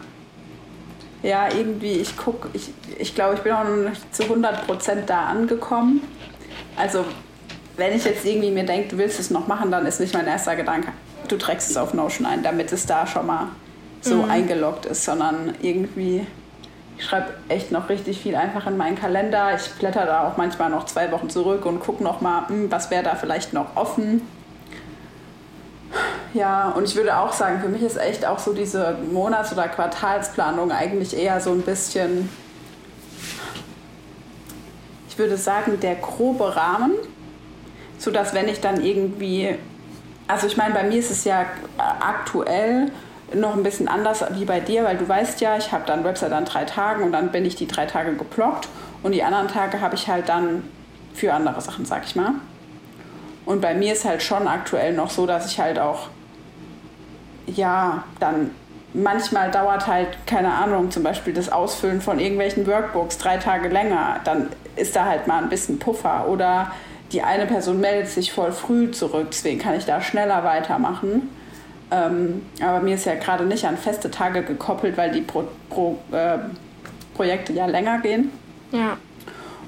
[1.24, 5.26] ja, irgendwie, ich gucke, ich, ich glaube, ich bin auch noch nicht zu 100% da
[5.28, 6.02] angekommen.
[6.76, 7.06] Also
[7.78, 10.28] wenn ich jetzt irgendwie mir denke, du willst es noch machen, dann ist nicht mein
[10.28, 10.90] erster Gedanke,
[11.28, 13.48] du trägst es auf Notion ein, damit es da schon mal
[14.02, 14.32] so mhm.
[14.32, 16.28] eingeloggt ist, sondern irgendwie,
[16.98, 19.56] ich schreibe echt noch richtig viel einfach in meinen Kalender.
[19.56, 22.92] Ich blätter da auch manchmal noch zwei Wochen zurück und gucke noch mal, hm, was
[22.92, 24.22] wäre da vielleicht noch offen.
[26.34, 29.68] Ja, und ich würde auch sagen, für mich ist echt auch so diese Monats- oder
[29.68, 32.28] Quartalsplanung eigentlich eher so ein bisschen,
[35.08, 36.94] ich würde sagen, der grobe Rahmen,
[38.00, 39.56] sodass wenn ich dann irgendwie,
[40.28, 41.46] also ich meine, bei mir ist es ja
[41.78, 42.92] aktuell
[43.36, 46.32] noch ein bisschen anders wie bei dir, weil du weißt ja, ich habe dann Website
[46.32, 48.68] an drei Tagen und dann bin ich die drei Tage geblockt
[49.04, 50.64] und die anderen Tage habe ich halt dann
[51.14, 52.34] für andere Sachen, sag ich mal.
[53.46, 56.10] Und bei mir ist halt schon aktuell noch so, dass ich halt auch,
[57.48, 58.52] ja, dann
[58.94, 64.20] manchmal dauert halt, keine Ahnung, zum Beispiel das Ausfüllen von irgendwelchen Workbooks drei Tage länger,
[64.24, 66.72] dann ist da halt mal ein bisschen Puffer oder
[67.12, 71.30] die eine Person meldet sich voll früh zurück, deswegen kann ich da schneller weitermachen.
[71.92, 76.00] Ähm, aber mir ist ja gerade nicht an feste Tage gekoppelt, weil die Pro, Pro,
[76.12, 76.40] äh,
[77.14, 78.32] Projekte ja länger gehen.
[78.72, 78.98] Ja.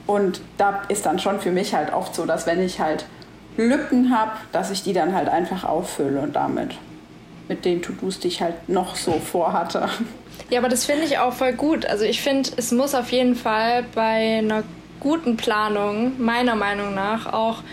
[0.08, 3.06] Und da ist dann schon für mich halt oft so, dass wenn ich halt
[3.58, 6.76] Lücken habe, dass ich die dann halt einfach auffülle und damit
[7.48, 9.90] mit den To-Dos, die ich halt noch so vorhatte.
[10.50, 11.86] Ja, aber das finde ich auch voll gut.
[11.86, 14.64] Also ich finde, es muss auf jeden Fall bei einer
[15.00, 17.64] guten Planung meiner Meinung nach auch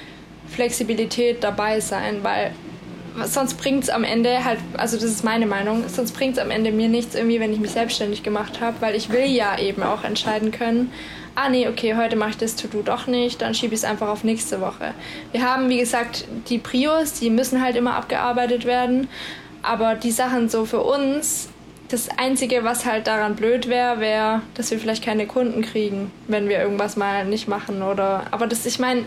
[0.48, 2.52] Flexibilität dabei sein, weil
[3.24, 6.50] sonst bringt es am Ende halt, also das ist meine Meinung, sonst bringt es am
[6.50, 9.82] Ende mir nichts irgendwie, wenn ich mich selbstständig gemacht habe, weil ich will ja eben
[9.82, 10.92] auch entscheiden können,
[11.34, 14.08] ah nee, okay, heute mache ich das To-Do doch nicht, dann schiebe ich es einfach
[14.08, 14.92] auf nächste Woche.
[15.32, 19.08] Wir haben, wie gesagt, die Prios, die müssen halt immer abgearbeitet werden,
[19.62, 21.48] aber die Sachen so für uns,
[21.88, 26.48] das Einzige, was halt daran blöd wäre, wäre, dass wir vielleicht keine Kunden kriegen, wenn
[26.48, 28.24] wir irgendwas mal nicht machen oder.
[28.30, 29.04] Aber das, ich meine,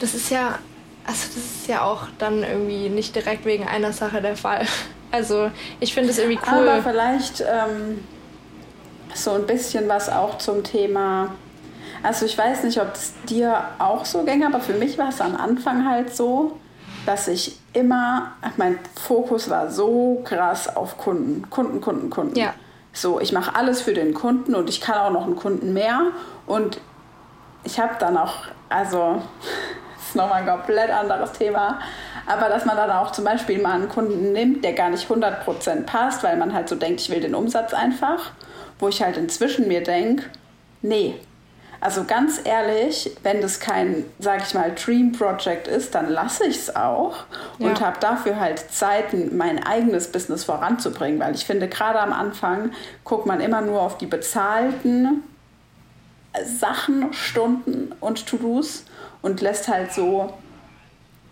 [0.00, 0.58] das ist ja,
[1.06, 4.66] also das ist ja auch dann irgendwie nicht direkt wegen einer Sache der Fall.
[5.10, 6.68] Also ich finde es irgendwie cool.
[6.68, 8.04] Aber vielleicht ähm,
[9.14, 11.34] so ein bisschen was auch zum Thema.
[12.02, 15.22] Also ich weiß nicht, ob es dir auch so ging, aber für mich war es
[15.22, 16.58] am Anfang halt so,
[17.08, 22.38] dass ich immer, mein Fokus war so krass auf Kunden, Kunden, Kunden, Kunden.
[22.38, 22.52] Ja.
[22.92, 26.02] So, ich mache alles für den Kunden und ich kann auch noch einen Kunden mehr.
[26.46, 26.82] Und
[27.64, 28.34] ich habe dann auch,
[28.68, 29.22] also,
[29.96, 31.78] das ist nochmal ein komplett anderes Thema,
[32.26, 35.84] aber dass man dann auch zum Beispiel mal einen Kunden nimmt, der gar nicht 100%
[35.86, 38.32] passt, weil man halt so denkt, ich will den Umsatz einfach,
[38.78, 40.24] wo ich halt inzwischen mir denke,
[40.82, 41.18] nee,
[41.80, 46.56] also ganz ehrlich, wenn das kein, sag ich mal, Dream Project ist, dann lasse ich
[46.56, 47.16] es auch
[47.58, 47.68] ja.
[47.68, 52.72] und habe dafür halt Zeiten, mein eigenes Business voranzubringen, weil ich finde, gerade am Anfang
[53.04, 55.22] guckt man immer nur auf die bezahlten
[56.44, 58.84] Sachen, Stunden und To-Dos
[59.22, 60.32] und lässt halt so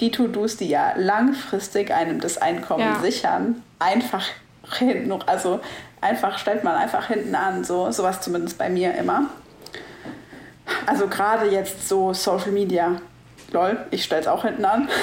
[0.01, 3.01] die To-Dos, die ja langfristig einem das Einkommen ja.
[3.01, 4.25] sichern, einfach
[4.79, 5.61] hinten, also
[6.01, 9.27] einfach stellt man einfach hinten an, so sowas zumindest bei mir immer.
[10.87, 13.00] Also gerade jetzt so Social Media.
[13.52, 14.88] Lol, ich stelle es auch hinten an.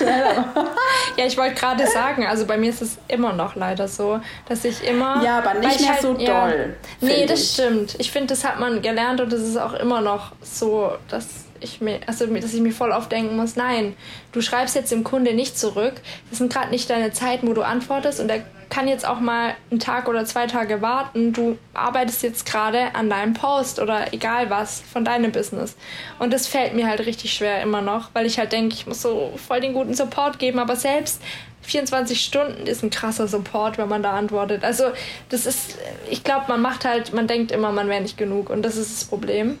[1.16, 4.64] Ja, ich wollte gerade sagen, also bei mir ist es immer noch leider so, dass
[4.64, 5.22] ich immer.
[5.22, 6.76] Ja, aber nicht mehr halt, so ja, doll.
[7.00, 7.50] Nee, das ich.
[7.52, 7.94] stimmt.
[7.98, 11.26] Ich finde, das hat man gelernt und das ist auch immer noch so, dass
[11.60, 13.96] ich mir, also dass ich mir voll oft denken muss, nein,
[14.32, 15.94] du schreibst jetzt dem Kunde nicht zurück.
[16.30, 19.54] Das sind gerade nicht deine Zeiten, wo du antwortest und der kann jetzt auch mal
[19.70, 21.32] einen Tag oder zwei Tage warten.
[21.32, 25.76] Du arbeitest jetzt gerade an deinem Post oder egal was von deinem Business.
[26.18, 29.02] Und das fällt mir halt richtig schwer immer noch, weil ich halt denke, ich muss
[29.02, 31.20] so voll den guten Support geben, aber selbst
[31.62, 34.64] 24 Stunden ist ein krasser Support, wenn man da antwortet.
[34.64, 34.84] Also
[35.30, 35.78] das ist,
[36.10, 39.00] ich glaube, man macht halt, man denkt immer, man wäre nicht genug und das ist
[39.00, 39.58] das Problem.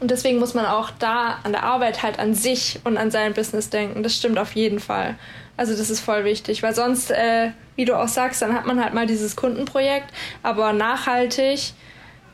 [0.00, 3.32] Und deswegen muss man auch da an der Arbeit halt an sich und an sein
[3.32, 4.02] Business denken.
[4.02, 5.16] Das stimmt auf jeden Fall.
[5.56, 8.82] Also das ist voll wichtig, weil sonst, äh, wie du auch sagst, dann hat man
[8.82, 11.74] halt mal dieses Kundenprojekt, aber nachhaltig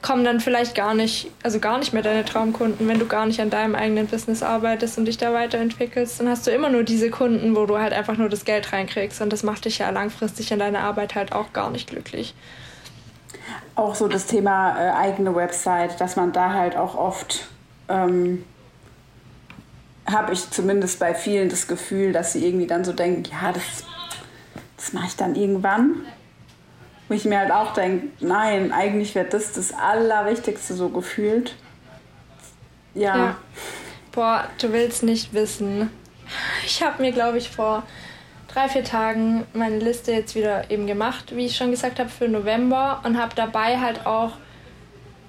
[0.02, 3.40] kommen dann vielleicht gar nicht, also gar nicht mehr deine Traumkunden, wenn du gar nicht
[3.40, 7.10] an deinem eigenen Business arbeitest und dich da weiterentwickelst, dann hast du immer nur diese
[7.10, 10.50] Kunden, wo du halt einfach nur das Geld reinkriegst und das macht dich ja langfristig
[10.52, 12.34] in deiner Arbeit halt auch gar nicht glücklich.
[13.74, 17.48] Auch so das Thema äh, eigene Website, dass man da halt auch oft
[17.88, 18.44] ähm,
[20.06, 23.84] habe ich zumindest bei vielen das Gefühl, dass sie irgendwie dann so denken, ja, das,
[24.80, 26.06] das mache ich dann irgendwann.
[27.08, 31.54] Wo ich mir halt auch denke, nein, eigentlich wäre das das Allerwichtigste so gefühlt.
[32.94, 33.16] Ja.
[33.16, 33.36] ja.
[34.12, 35.90] Boah, du willst nicht wissen.
[36.64, 37.82] Ich habe mir, glaube ich, vor
[38.48, 42.28] drei, vier Tagen meine Liste jetzt wieder eben gemacht, wie ich schon gesagt habe, für
[42.28, 44.32] November und habe dabei halt auch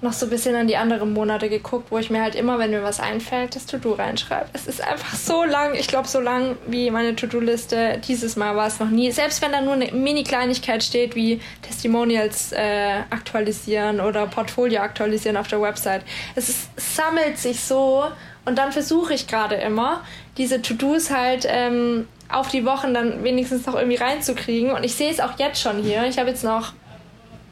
[0.02, 2.70] noch so ein bisschen an die anderen Monate geguckt, wo ich mir halt immer, wenn
[2.70, 4.48] mir was einfällt, das To-Do reinschreibe.
[4.52, 8.00] Es ist einfach so lang, ich glaube so lang wie meine To-Do-Liste.
[8.06, 9.10] Dieses Mal war es noch nie.
[9.12, 15.48] Selbst wenn da nur eine Mini-Kleinigkeit steht, wie Testimonials äh, aktualisieren oder Portfolio aktualisieren auf
[15.48, 16.02] der Website.
[16.34, 18.04] Es, ist, sammelt sich so
[18.44, 20.02] und dann versuche ich gerade immer,
[20.36, 24.72] diese To-Dos halt ähm, auf die Wochen dann wenigstens noch irgendwie reinzukriegen.
[24.72, 26.04] Und ich sehe es auch jetzt schon hier.
[26.06, 26.72] Ich habe jetzt noch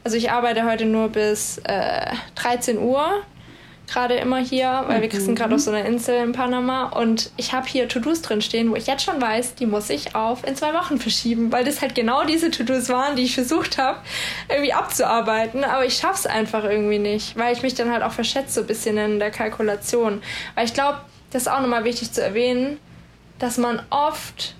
[0.03, 3.23] also ich arbeite heute nur bis äh, 13 Uhr,
[3.87, 5.11] gerade immer hier, weil mhm.
[5.11, 8.41] wir sind gerade auf so einer Insel in Panama und ich habe hier To-Dos drin
[8.41, 11.65] stehen, wo ich jetzt schon weiß, die muss ich auf in zwei Wochen verschieben, weil
[11.65, 13.99] das halt genau diese To-Dos waren, die ich versucht habe,
[14.49, 18.53] irgendwie abzuarbeiten, aber ich schaff's einfach irgendwie nicht, weil ich mich dann halt auch verschätze
[18.53, 20.21] so ein bisschen in der Kalkulation.
[20.55, 20.99] Weil ich glaube,
[21.31, 22.77] das ist auch nochmal wichtig zu erwähnen,
[23.39, 24.55] dass man oft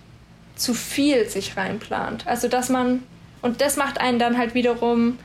[0.56, 2.27] zu viel sich reinplant.
[2.27, 3.04] Also dass man,
[3.41, 5.17] und das macht einen dann halt wiederum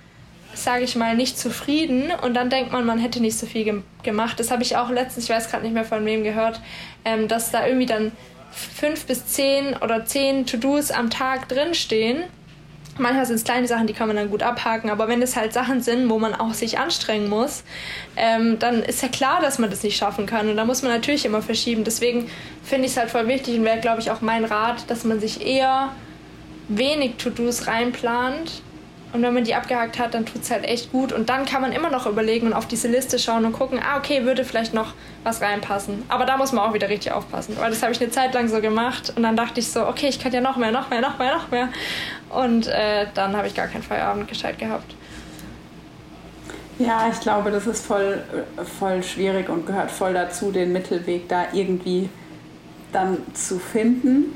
[0.56, 3.82] sage ich mal, nicht zufrieden und dann denkt man, man hätte nicht so viel ge
[4.02, 4.38] gemacht.
[4.40, 6.60] Das habe ich auch letztens, ich weiß gerade nicht mehr von wem gehört,
[7.04, 8.12] ähm, dass da irgendwie dann
[8.50, 12.24] fünf bis zehn oder zehn To-Dos am Tag drinstehen.
[12.98, 15.52] Manchmal sind es kleine Sachen, die kann man dann gut abhaken, aber wenn es halt
[15.52, 17.62] Sachen sind, wo man auch sich anstrengen muss,
[18.16, 20.92] ähm, dann ist ja klar, dass man das nicht schaffen kann und da muss man
[20.92, 21.84] natürlich immer verschieben.
[21.84, 22.30] Deswegen
[22.64, 25.20] finde ich es halt voll wichtig und wäre, glaube ich, auch mein Rat, dass man
[25.20, 25.90] sich eher
[26.68, 28.62] wenig To-Dos reinplant
[29.12, 31.12] und wenn man die abgehakt hat, dann tut es halt echt gut.
[31.12, 33.96] Und dann kann man immer noch überlegen und auf diese Liste schauen und gucken, ah,
[33.98, 36.02] okay, würde vielleicht noch was reinpassen.
[36.08, 37.56] Aber da muss man auch wieder richtig aufpassen.
[37.58, 39.12] Weil das habe ich eine Zeit lang so gemacht.
[39.16, 41.34] Und dann dachte ich so, okay, ich kann ja noch mehr, noch mehr, noch mehr,
[41.34, 41.68] noch mehr.
[42.30, 44.94] Und äh, dann habe ich gar keinen Feierabend gescheit gehabt.
[46.78, 48.22] Ja, ich glaube, das ist voll,
[48.78, 52.10] voll schwierig und gehört voll dazu, den Mittelweg da irgendwie
[52.92, 54.34] dann zu finden.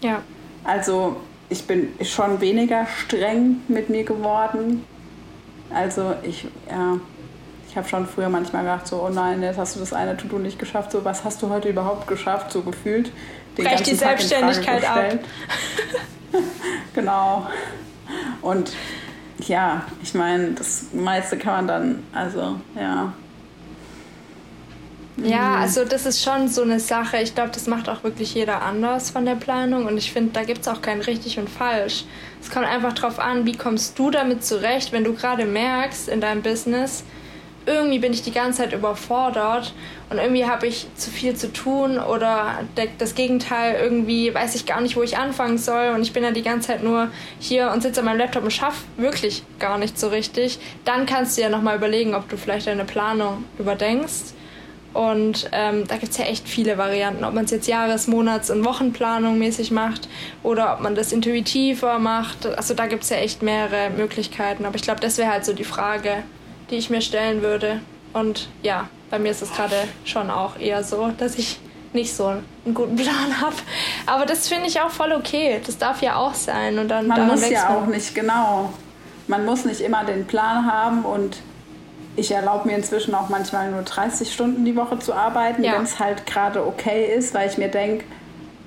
[0.00, 0.22] Ja.
[0.62, 1.16] Also
[1.50, 4.84] ich bin schon weniger streng mit mir geworden.
[5.74, 6.98] Also ich, ja,
[7.68, 10.38] ich habe schon früher manchmal gedacht, so, oh nein, jetzt hast du das eine To-Do
[10.38, 13.12] nicht geschafft, so, was hast du heute überhaupt geschafft, so gefühlt.
[13.58, 15.18] Den Brech die Selbstständigkeit ab.
[16.94, 17.46] genau.
[18.42, 18.72] Und
[19.46, 23.12] ja, ich meine, das meiste kann man dann, also ja.
[25.22, 27.18] Ja, also das ist schon so eine Sache.
[27.18, 29.86] Ich glaube, das macht auch wirklich jeder anders von der Planung.
[29.86, 32.04] Und ich finde, da gibt es auch kein richtig und falsch.
[32.40, 36.20] Es kommt einfach darauf an, wie kommst du damit zurecht, wenn du gerade merkst in
[36.20, 37.04] deinem Business,
[37.66, 39.74] irgendwie bin ich die ganze Zeit überfordert
[40.08, 42.60] und irgendwie habe ich zu viel zu tun oder
[42.98, 46.30] das Gegenteil, irgendwie weiß ich gar nicht, wo ich anfangen soll und ich bin ja
[46.30, 49.98] die ganze Zeit nur hier und sitze an meinem Laptop und schaffe wirklich gar nicht
[49.98, 54.34] so richtig, dann kannst du ja nochmal überlegen, ob du vielleicht deine Planung überdenkst.
[54.92, 58.50] Und ähm, da gibt es ja echt viele Varianten, ob man es jetzt Jahres-, Monats-
[58.50, 60.08] und Wochenplanung mäßig macht
[60.42, 62.46] oder ob man das intuitiver macht.
[62.46, 64.64] Also da gibt es ja echt mehrere Möglichkeiten.
[64.64, 66.24] Aber ich glaube, das wäre halt so die Frage,
[66.70, 67.80] die ich mir stellen würde.
[68.12, 71.60] Und ja, bei mir ist es gerade schon auch eher so, dass ich
[71.92, 73.56] nicht so einen guten Plan habe.
[74.06, 75.60] Aber das finde ich auch voll okay.
[75.64, 76.78] Das darf ja auch sein.
[76.78, 78.72] Und dann man muss ja auch nicht, genau.
[79.28, 81.36] Man muss nicht immer den Plan haben und
[82.20, 85.72] ich erlaube mir inzwischen auch manchmal nur 30 Stunden die Woche zu arbeiten, ja.
[85.72, 88.04] wenn es halt gerade okay ist, weil ich mir denke,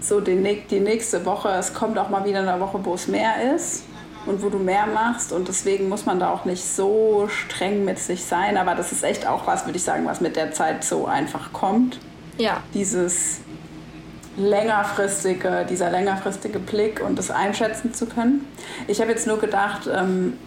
[0.02, 0.36] so die,
[0.70, 3.84] die nächste Woche, es kommt auch mal wieder eine Woche, wo es mehr ist
[4.26, 5.32] und wo du mehr machst.
[5.32, 8.58] Und deswegen muss man da auch nicht so streng mit sich sein.
[8.58, 11.54] Aber das ist echt auch was, würde ich sagen, was mit der Zeit so einfach
[11.54, 12.00] kommt.
[12.38, 12.62] Ja.
[12.74, 13.40] Dieses
[14.36, 18.48] längerfristige, dieser längerfristige Blick und das einschätzen zu können.
[18.88, 20.38] Ich habe jetzt nur gedacht, ähm,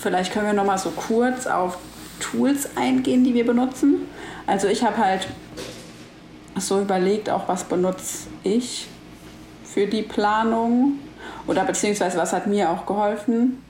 [0.00, 1.78] vielleicht können wir noch mal so kurz auf
[2.20, 4.08] Tools eingehen, die wir benutzen.
[4.46, 5.26] Also ich habe halt
[6.58, 8.88] so überlegt, auch was benutze ich
[9.64, 10.98] für die Planung
[11.46, 13.62] oder beziehungsweise was hat mir auch geholfen?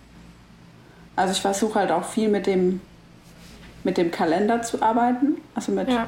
[1.16, 2.80] Also ich versuche halt auch viel mit dem,
[3.84, 5.36] mit dem Kalender zu arbeiten.
[5.54, 6.06] Also mit ja.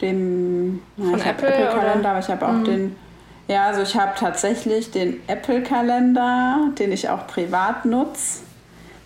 [0.00, 2.64] dem ja, ich Apple, Apple Kalender, aber ich habe auch mhm.
[2.64, 2.96] den.
[3.48, 8.42] Ja, also ich habe tatsächlich den Apple Kalender, den ich auch privat nutze.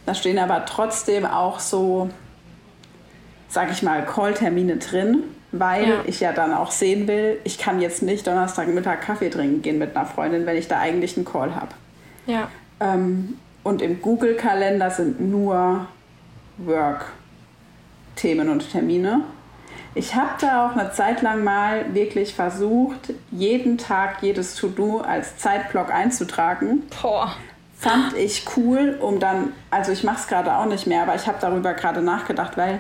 [0.07, 2.11] Da stehen aber trotzdem auch so,
[3.49, 5.97] sag ich mal, Call-Termine drin weil ja.
[6.07, 9.95] ich ja dann auch sehen will, ich kann jetzt nicht Donnerstagmittag Kaffee trinken gehen mit
[9.95, 11.69] einer Freundin, wenn ich da eigentlich einen Call habe.
[12.27, 12.49] Ja.
[12.81, 15.87] Ähm, und im Google-Kalender sind nur
[16.57, 19.21] Work-Themen und Termine.
[19.95, 25.37] Ich habe da auch eine Zeit lang mal wirklich versucht, jeden Tag jedes To-Do als
[25.37, 26.85] Zeitblock einzutragen.
[27.03, 27.37] Boah.
[27.83, 31.27] Fand ich cool, um dann, also ich mache es gerade auch nicht mehr, aber ich
[31.27, 32.79] habe darüber gerade nachgedacht, weil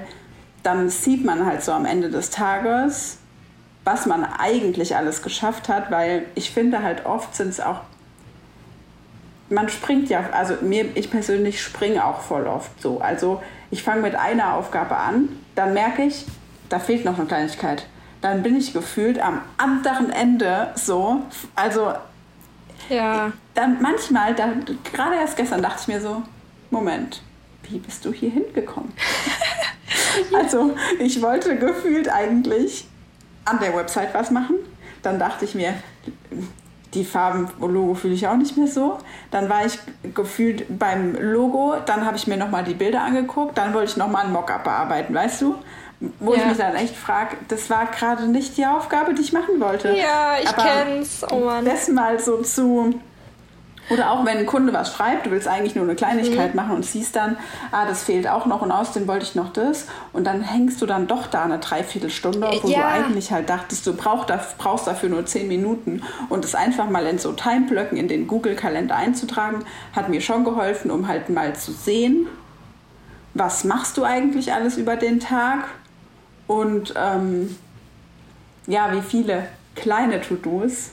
[0.62, 3.18] dann sieht man halt so am Ende des Tages,
[3.82, 7.80] was man eigentlich alles geschafft hat, weil ich finde halt oft sind es auch,
[9.50, 13.00] man springt ja, also mir, ich persönlich springe auch voll oft so.
[13.00, 16.26] Also ich fange mit einer Aufgabe an, dann merke ich,
[16.68, 17.88] da fehlt noch eine Kleinigkeit.
[18.20, 21.22] Dann bin ich gefühlt am anderen Ende so,
[21.56, 21.92] also
[22.88, 23.32] ja.
[23.54, 24.52] dann manchmal, da,
[24.92, 26.22] gerade erst gestern dachte ich mir so,
[26.70, 27.22] Moment,
[27.68, 28.92] wie bist du hier hingekommen?
[30.34, 32.86] also ich wollte gefühlt eigentlich
[33.44, 34.56] an der Website was machen.
[35.02, 35.74] Dann dachte ich mir,
[36.94, 38.98] die Farben Logo fühle ich auch nicht mehr so.
[39.30, 39.78] Dann war ich
[40.14, 44.26] gefühlt beim Logo, dann habe ich mir nochmal die Bilder angeguckt, dann wollte ich nochmal
[44.26, 45.56] ein Mockup bearbeiten, weißt du?
[46.18, 46.40] Wo ja.
[46.40, 49.94] ich mich dann echt frage, das war gerade nicht die Aufgabe, die ich machen wollte.
[49.96, 51.24] Ja, ich Aber kenn's.
[51.30, 51.64] Oh Mann.
[51.64, 52.94] Das mal so zu
[53.90, 56.56] oder auch wenn ein Kunde was schreibt, du willst eigentlich nur eine Kleinigkeit mhm.
[56.56, 57.36] machen und siehst dann,
[57.72, 59.86] ah, das fehlt auch noch und außerdem wollte ich noch das.
[60.12, 62.78] Und dann hängst du dann doch da eine Dreiviertelstunde, wo ja.
[62.78, 64.26] du eigentlich halt dachtest, du brauch,
[64.58, 66.02] brauchst dafür nur zehn Minuten.
[66.28, 70.90] Und das einfach mal in so Timeblöcken in den Google-Kalender einzutragen, hat mir schon geholfen,
[70.90, 72.28] um halt mal zu sehen,
[73.34, 75.64] was machst du eigentlich alles über den Tag
[76.52, 77.56] und ähm,
[78.66, 80.90] ja, wie viele kleine To-Dos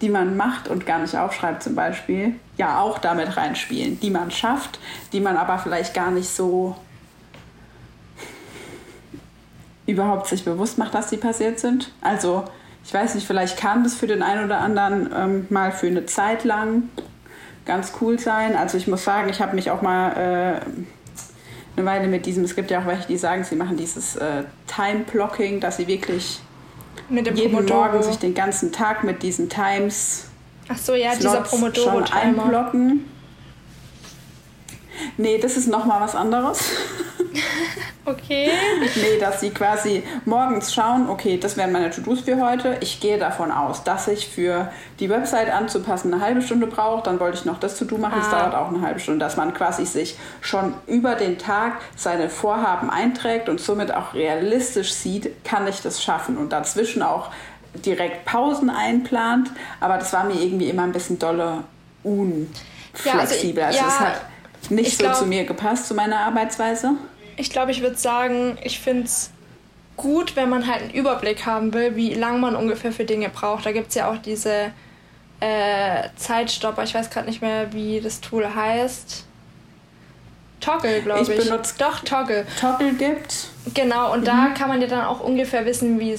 [0.00, 4.30] die man macht und gar nicht aufschreibt zum Beispiel, ja auch damit reinspielen, die man
[4.30, 4.78] schafft,
[5.12, 6.76] die man aber vielleicht gar nicht so
[9.86, 11.92] überhaupt sich bewusst macht, dass die passiert sind.
[12.00, 12.44] Also
[12.84, 16.06] ich weiß nicht, vielleicht kann das für den einen oder anderen ähm, mal für eine
[16.06, 16.84] Zeit lang
[17.66, 18.56] ganz cool sein.
[18.56, 20.60] Also ich muss sagen, ich habe mich auch mal äh,
[21.76, 24.44] eine Weile mit diesem, es gibt ja auch welche, die sagen, sie machen dieses äh,
[24.66, 26.40] Time-Blocking, dass sie wirklich
[27.08, 27.80] mit dem jeden Pomodoro.
[27.80, 30.26] Morgen sich den ganzen Tag mit diesen Times
[30.68, 33.04] Ach so, ja, dieser Pomodoro schon einblocken.
[35.16, 36.60] Nee, das ist nochmal was anderes.
[38.06, 38.50] Okay.
[38.96, 42.76] nee, dass sie quasi morgens schauen, okay, das wären meine To-Dos für heute.
[42.80, 47.02] Ich gehe davon aus, dass ich für die Website anzupassen eine halbe Stunde brauche.
[47.04, 48.18] Dann wollte ich noch das To-Do machen, ah.
[48.18, 49.20] das dauert auch eine halbe Stunde.
[49.20, 54.92] Dass man quasi sich schon über den Tag seine Vorhaben einträgt und somit auch realistisch
[54.92, 56.36] sieht, kann ich das schaffen.
[56.36, 57.30] Und dazwischen auch
[57.84, 59.50] direkt Pausen einplant.
[59.78, 61.64] Aber das war mir irgendwie immer ein bisschen dolle
[62.02, 63.62] unflexibel.
[63.62, 66.96] Ja, also, also ja, es hat nicht so glaub, zu mir gepasst, zu meiner Arbeitsweise.
[67.40, 69.30] Ich glaube, ich würde sagen, ich finde es
[69.96, 73.64] gut, wenn man halt einen Überblick haben will, wie lange man ungefähr für Dinge braucht.
[73.64, 74.72] Da gibt es ja auch diese
[75.40, 79.24] äh, Zeitstopper, ich weiß gerade nicht mehr, wie das Tool heißt.
[80.60, 81.28] Toggle, glaube ich.
[81.28, 82.46] Ich benutze Doch, Toggle.
[82.60, 83.48] Toggle gibt.
[83.74, 84.24] Genau, und mhm.
[84.24, 86.18] da kann man ja dann auch ungefähr wissen, äh,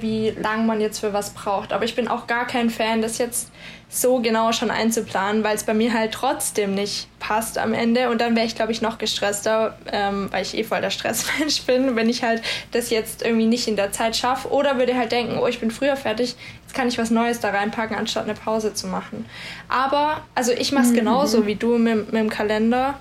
[0.00, 1.72] wie lang man jetzt für was braucht.
[1.72, 3.50] Aber ich bin auch gar kein Fan, das jetzt
[3.92, 8.08] so genau schon einzuplanen, weil es bei mir halt trotzdem nicht passt am Ende.
[8.08, 11.62] Und dann wäre ich, glaube ich, noch gestresster, ähm, weil ich eh voll der Stressmensch
[11.66, 14.48] bin, wenn ich halt das jetzt irgendwie nicht in der Zeit schaffe.
[14.50, 17.50] Oder würde halt denken, oh, ich bin früher fertig, jetzt kann ich was Neues da
[17.50, 19.26] reinpacken, anstatt eine Pause zu machen.
[19.68, 20.96] Aber, also ich mache es mhm.
[20.96, 22.94] genauso wie du mit, mit dem Kalender.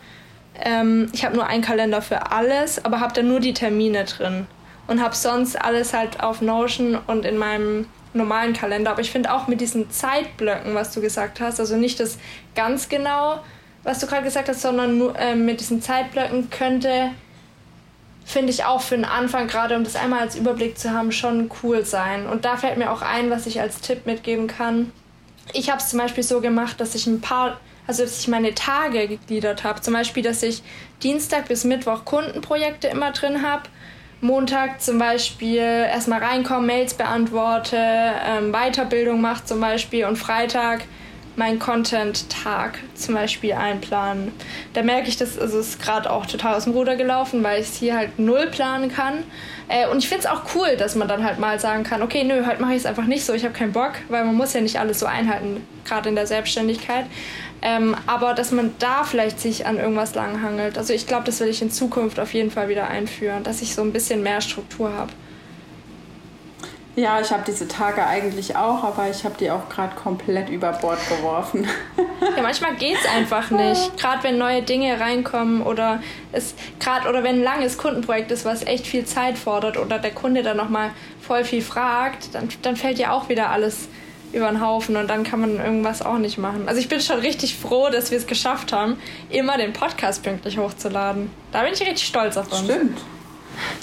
[0.55, 4.47] Ähm, ich habe nur einen Kalender für alles, aber habe da nur die Termine drin.
[4.87, 8.91] Und habe sonst alles halt auf Notion und in meinem normalen Kalender.
[8.91, 12.17] Aber ich finde auch mit diesen Zeitblöcken, was du gesagt hast, also nicht das
[12.55, 13.39] ganz genau,
[13.83, 17.11] was du gerade gesagt hast, sondern nur äh, mit diesen Zeitblöcken könnte,
[18.25, 21.49] finde ich auch für den Anfang, gerade um das einmal als Überblick zu haben, schon
[21.63, 22.27] cool sein.
[22.27, 24.91] Und da fällt mir auch ein, was ich als Tipp mitgeben kann.
[25.53, 28.53] Ich habe es zum Beispiel so gemacht, dass ich ein paar, also dass ich meine
[28.53, 29.81] Tage gegliedert habe.
[29.81, 30.61] Zum Beispiel, dass ich
[31.01, 33.63] Dienstag bis Mittwoch Kundenprojekte immer drin habe
[34.21, 40.81] Montag zum Beispiel erstmal reinkommen, Mails beantworte, ähm, Weiterbildung macht zum Beispiel und Freitag
[41.37, 44.33] meinen Content-Tag zum Beispiel einplanen.
[44.73, 47.69] Da merke ich, dass also es gerade auch total aus dem Ruder gelaufen, weil ich
[47.69, 49.23] es hier halt null planen kann.
[49.69, 52.25] Äh, und ich finde es auch cool, dass man dann halt mal sagen kann, okay,
[52.25, 54.53] nö, heute mache ich es einfach nicht so, ich habe keinen Bock, weil man muss
[54.53, 57.05] ja nicht alles so einhalten, gerade in der Selbstständigkeit.
[57.61, 60.77] Ähm, aber dass man da vielleicht sich an irgendwas langhangelt.
[60.77, 63.75] Also ich glaube, das will ich in Zukunft auf jeden Fall wieder einführen, dass ich
[63.75, 65.11] so ein bisschen mehr Struktur habe.
[66.95, 70.73] Ja, ich habe diese Tage eigentlich auch, aber ich habe die auch gerade komplett über
[70.73, 71.67] Bord geworfen.
[72.35, 73.97] Ja, manchmal geht es einfach nicht.
[73.97, 78.65] Gerade wenn neue Dinge reinkommen oder es gerade oder wenn ein langes Kundenprojekt ist, was
[78.65, 80.91] echt viel Zeit fordert oder der Kunde dann nochmal
[81.21, 83.87] voll viel fragt, dann, dann fällt ja auch wieder alles
[84.31, 86.67] über den Haufen und dann kann man irgendwas auch nicht machen.
[86.67, 88.97] Also ich bin schon richtig froh, dass wir es geschafft haben,
[89.29, 91.31] immer den Podcast pünktlich hochzuladen.
[91.51, 92.63] Da bin ich richtig stolz auf uns.
[92.63, 92.99] Stimmt.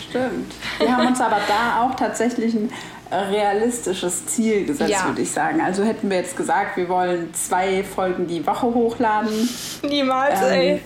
[0.09, 0.55] Stimmt.
[0.79, 2.71] Wir haben uns aber da auch tatsächlich ein
[3.11, 5.07] realistisches Ziel gesetzt, ja.
[5.07, 5.61] würde ich sagen.
[5.61, 9.49] Also hätten wir jetzt gesagt, wir wollen zwei Folgen die Woche hochladen.
[9.83, 10.83] Niemals, ähm, ey.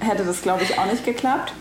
[0.00, 1.52] Hätte das, glaube ich, auch nicht geklappt.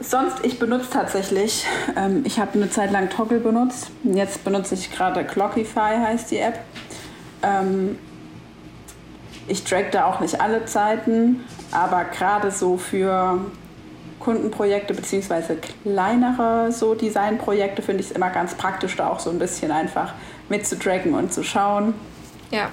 [0.00, 3.90] Sonst, ich benutze tatsächlich, ähm, ich habe eine Zeit lang Toggle benutzt.
[4.04, 6.60] Jetzt benutze ich gerade Clockify, heißt die App.
[7.42, 7.98] Ähm,
[9.48, 13.40] ich track da auch nicht alle Zeiten, aber gerade so für
[14.20, 15.56] Kundenprojekte bzw.
[15.82, 20.14] kleinere so Designprojekte finde ich es immer ganz praktisch, da auch so ein bisschen einfach
[20.48, 21.94] mitzutracken und zu schauen.
[22.50, 22.68] Ja.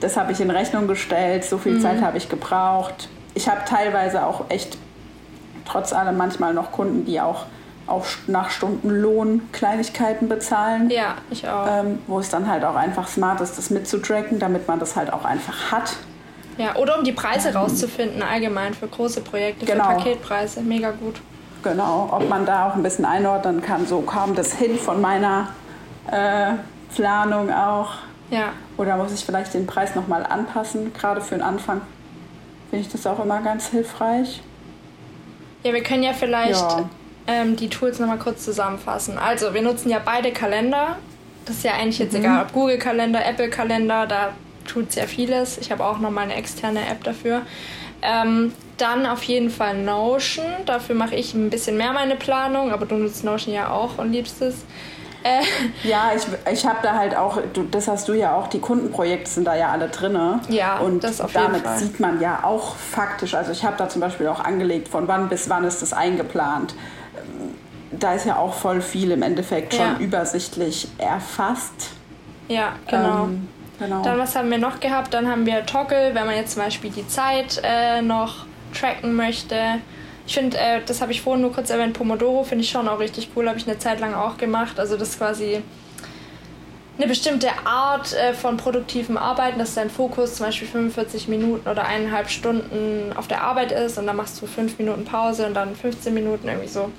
[0.00, 1.80] Das habe ich in Rechnung gestellt, so viel mhm.
[1.80, 3.08] Zeit habe ich gebraucht.
[3.34, 4.78] Ich habe teilweise auch echt
[5.64, 7.46] trotz allem manchmal noch Kunden, die auch,
[7.86, 10.90] auch nach Stundenlohn Kleinigkeiten bezahlen.
[10.90, 11.66] Ja, ich auch.
[11.68, 15.12] Ähm, wo es dann halt auch einfach smart ist, das mitzutracken, damit man das halt
[15.12, 15.96] auch einfach hat.
[16.58, 19.84] Ja, oder um die Preise rauszufinden, allgemein für große Projekte, genau.
[19.84, 20.60] für Paketpreise.
[20.60, 21.20] Mega gut.
[21.62, 25.48] Genau, ob man da auch ein bisschen einordnen kann, so kam das hin von meiner
[26.10, 26.52] äh,
[26.94, 27.92] Planung auch.
[28.30, 28.52] Ja.
[28.76, 31.80] Oder muss ich vielleicht den Preis nochmal anpassen, gerade für den Anfang?
[32.70, 34.42] Finde ich das auch immer ganz hilfreich.
[35.62, 36.88] Ja, wir können ja vielleicht ja.
[37.26, 39.18] Ähm, die Tools nochmal kurz zusammenfassen.
[39.18, 40.96] Also, wir nutzen ja beide Kalender.
[41.44, 42.20] Das ist ja eigentlich jetzt mhm.
[42.20, 44.32] egal, ob Google-Kalender, Apple-Kalender, da
[44.66, 45.58] tut sehr vieles.
[45.58, 47.42] Ich habe auch nochmal eine externe App dafür.
[48.02, 50.44] Ähm, dann auf jeden Fall Notion.
[50.66, 54.12] Dafür mache ich ein bisschen mehr meine Planung, aber du nutzt Notion ja auch und
[54.12, 54.64] liebst es.
[55.22, 55.42] Äh.
[55.86, 59.30] Ja, ich, ich habe da halt auch, du, das hast du ja auch, die Kundenprojekte
[59.30, 60.18] sind da ja alle drin.
[60.48, 61.78] Ja, und das auf damit jeden Fall.
[61.78, 65.28] sieht man ja auch faktisch, also ich habe da zum Beispiel auch angelegt, von wann
[65.28, 66.74] bis wann ist das eingeplant.
[67.92, 69.98] Da ist ja auch voll viel im Endeffekt schon ja.
[69.98, 71.90] übersichtlich erfasst.
[72.48, 73.24] Ja, genau.
[73.24, 74.02] Ähm, genau.
[74.02, 75.12] Dann was haben wir noch gehabt?
[75.12, 79.56] Dann haben wir Toggle, wenn man jetzt zum Beispiel die Zeit äh, noch tracken möchte.
[80.30, 83.00] Ich finde, äh, das habe ich vorhin nur kurz erwähnt, Pomodoro finde ich schon auch
[83.00, 84.78] richtig cool, habe ich eine Zeit lang auch gemacht.
[84.78, 85.60] Also das ist quasi
[86.96, 91.84] eine bestimmte Art äh, von produktivem Arbeiten, dass dein Fokus zum Beispiel 45 Minuten oder
[91.84, 95.74] eineinhalb Stunden auf der Arbeit ist und dann machst du fünf Minuten Pause und dann
[95.74, 96.92] 15 Minuten irgendwie so.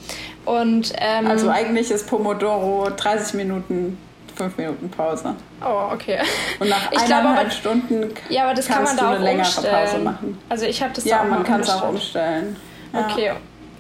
[0.44, 3.98] Und, ähm, also eigentlich ist Pomodoro 30 Minuten
[4.36, 5.36] fünf Minuten Pause.
[5.64, 6.20] Oh, okay.
[6.60, 9.46] Und nach ich eineinhalb aber, Stunden ja, aber das kann man da auch eine längere
[9.48, 9.86] umstellen.
[9.86, 10.38] Pause machen.
[10.50, 12.58] Also ich habe das ja, da auch man kann es auch umstellen.
[12.94, 13.08] Ja.
[13.08, 13.32] Okay.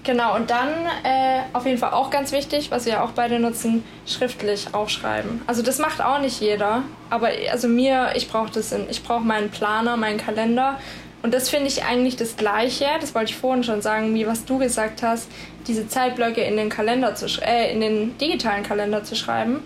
[0.03, 0.69] Genau, und dann
[1.03, 5.43] äh, auf jeden Fall auch ganz wichtig, was wir auch beide nutzen, schriftlich aufschreiben.
[5.45, 6.81] Also das macht auch nicht jeder,
[7.11, 10.79] aber also mir, ich brauche das in, ich brauche meinen Planer, meinen Kalender.
[11.21, 14.43] Und das finde ich eigentlich das Gleiche, das wollte ich vorhin schon sagen, wie was
[14.45, 15.29] du gesagt hast,
[15.67, 19.59] diese Zeitblöcke in den Kalender zu äh, in den digitalen Kalender zu schreiben.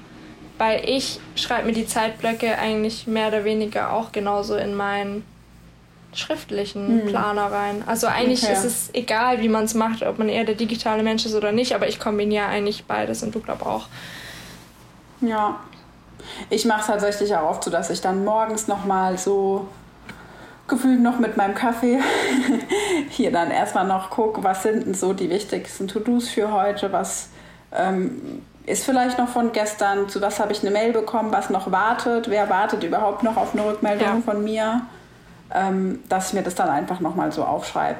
[0.58, 5.26] Weil ich schreibe mir die Zeitblöcke eigentlich mehr oder weniger auch genauso in meinen
[6.20, 7.08] schriftlichen hm.
[7.08, 7.84] Planer rein.
[7.86, 8.54] Also eigentlich okay.
[8.54, 11.52] ist es egal, wie man es macht, ob man eher der digitale Mensch ist oder
[11.52, 13.88] nicht, aber ich kombiniere eigentlich beides und du glaub auch.
[15.22, 15.60] Ja.
[16.50, 19.68] Ich mache es tatsächlich auch oft so, dass ich dann morgens nochmal so
[20.68, 22.00] gefühlt noch mit meinem Kaffee
[23.10, 27.30] hier dann erstmal noch gucke, was sind denn so die wichtigsten To-Dos für heute, was
[27.72, 31.72] ähm, ist vielleicht noch von gestern, zu was habe ich eine Mail bekommen, was noch
[31.72, 34.22] wartet, wer wartet überhaupt noch auf eine Rückmeldung ja.
[34.26, 34.82] von mir
[35.54, 38.00] ähm, dass ich mir das dann einfach nochmal so aufschreibe.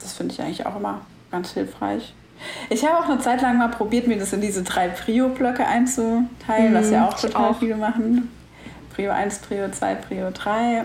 [0.00, 1.00] Das finde ich eigentlich auch immer
[1.30, 2.14] ganz hilfreich.
[2.68, 6.74] Ich habe auch eine Zeit lang mal probiert, mir das in diese drei Prio-Blöcke einzuteilen,
[6.74, 7.58] was ja auch total auch.
[7.58, 8.30] viele machen.
[8.94, 10.84] Prio 1, Prio 2, Prio 3.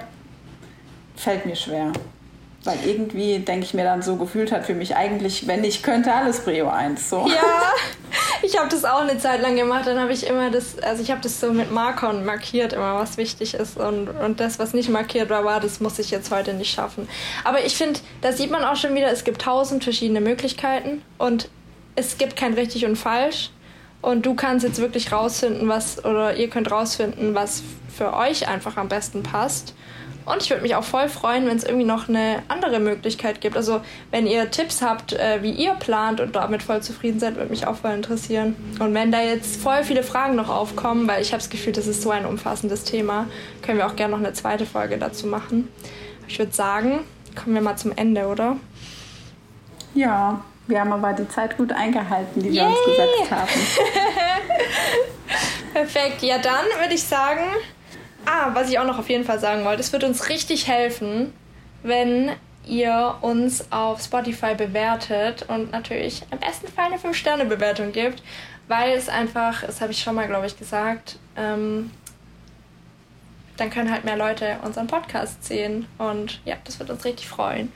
[1.15, 1.91] Fällt mir schwer.
[2.63, 6.13] Weil irgendwie denke ich mir dann so gefühlt hat für mich eigentlich, wenn ich könnte,
[6.13, 7.09] alles Prio 1.
[7.09, 7.27] So.
[7.27, 7.73] Ja,
[8.43, 9.87] ich habe das auch eine Zeit lang gemacht.
[9.87, 13.17] Dann habe ich immer das, also ich habe das so mit Markern markiert, immer was
[13.17, 13.77] wichtig ist.
[13.77, 17.09] Und, und das, was nicht markiert war, war, das muss ich jetzt heute nicht schaffen.
[17.43, 21.49] Aber ich finde, da sieht man auch schon wieder, es gibt tausend verschiedene Möglichkeiten und
[21.95, 23.49] es gibt kein richtig und falsch.
[24.01, 27.61] Und du kannst jetzt wirklich rausfinden, was, oder ihr könnt rausfinden, was
[27.95, 29.75] für euch einfach am besten passt.
[30.25, 33.57] Und ich würde mich auch voll freuen, wenn es irgendwie noch eine andere Möglichkeit gibt.
[33.57, 37.49] Also wenn ihr Tipps habt, äh, wie ihr plant und damit voll zufrieden seid, würde
[37.49, 38.55] mich auch voll interessieren.
[38.79, 41.87] Und wenn da jetzt voll viele Fragen noch aufkommen, weil ich habe das Gefühl, das
[41.87, 43.27] ist so ein umfassendes Thema,
[43.61, 45.67] können wir auch gerne noch eine zweite Folge dazu machen.
[46.27, 46.99] Ich würde sagen,
[47.35, 48.57] kommen wir mal zum Ende, oder?
[49.93, 52.55] Ja, wir haben aber die Zeit gut eingehalten, die Yay!
[52.55, 53.49] wir uns gesetzt haben.
[55.73, 56.21] Perfekt.
[56.21, 57.41] Ja, dann würde ich sagen,
[58.25, 61.33] Ah, was ich auch noch auf jeden Fall sagen wollte, es wird uns richtig helfen,
[61.83, 62.31] wenn
[62.65, 68.21] ihr uns auf Spotify bewertet und natürlich im besten Fall eine 5-Sterne-Bewertung gibt,
[68.67, 71.91] weil es einfach, das habe ich schon mal, glaube ich, gesagt, ähm,
[73.57, 77.71] dann können halt mehr Leute unseren Podcast sehen und ja, das wird uns richtig freuen.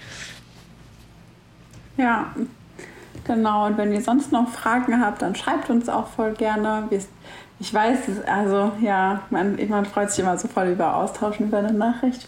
[1.98, 2.34] Ja,
[3.26, 3.66] genau.
[3.66, 6.86] Und wenn ihr sonst noch Fragen habt, dann schreibt uns auch voll gerne.
[6.89, 7.02] Wir
[7.60, 11.74] ich weiß, also ja, man, man freut sich immer so voll über Austauschen über eine
[11.74, 12.28] Nachricht.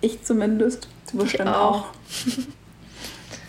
[0.00, 0.88] Ich zumindest.
[1.10, 1.82] Du bestimmt auch.
[1.82, 1.86] auch.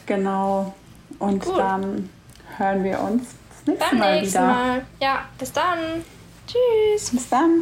[0.06, 0.74] genau.
[1.20, 1.58] Und Gut.
[1.58, 2.10] dann
[2.58, 4.48] hören wir uns das nächste Beim Mal nächsten wieder.
[4.48, 4.86] Mal.
[5.02, 5.80] Ja, bis dann.
[6.46, 7.12] Tschüss.
[7.12, 7.62] Bis dann.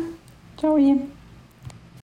[0.58, 0.78] Ciao.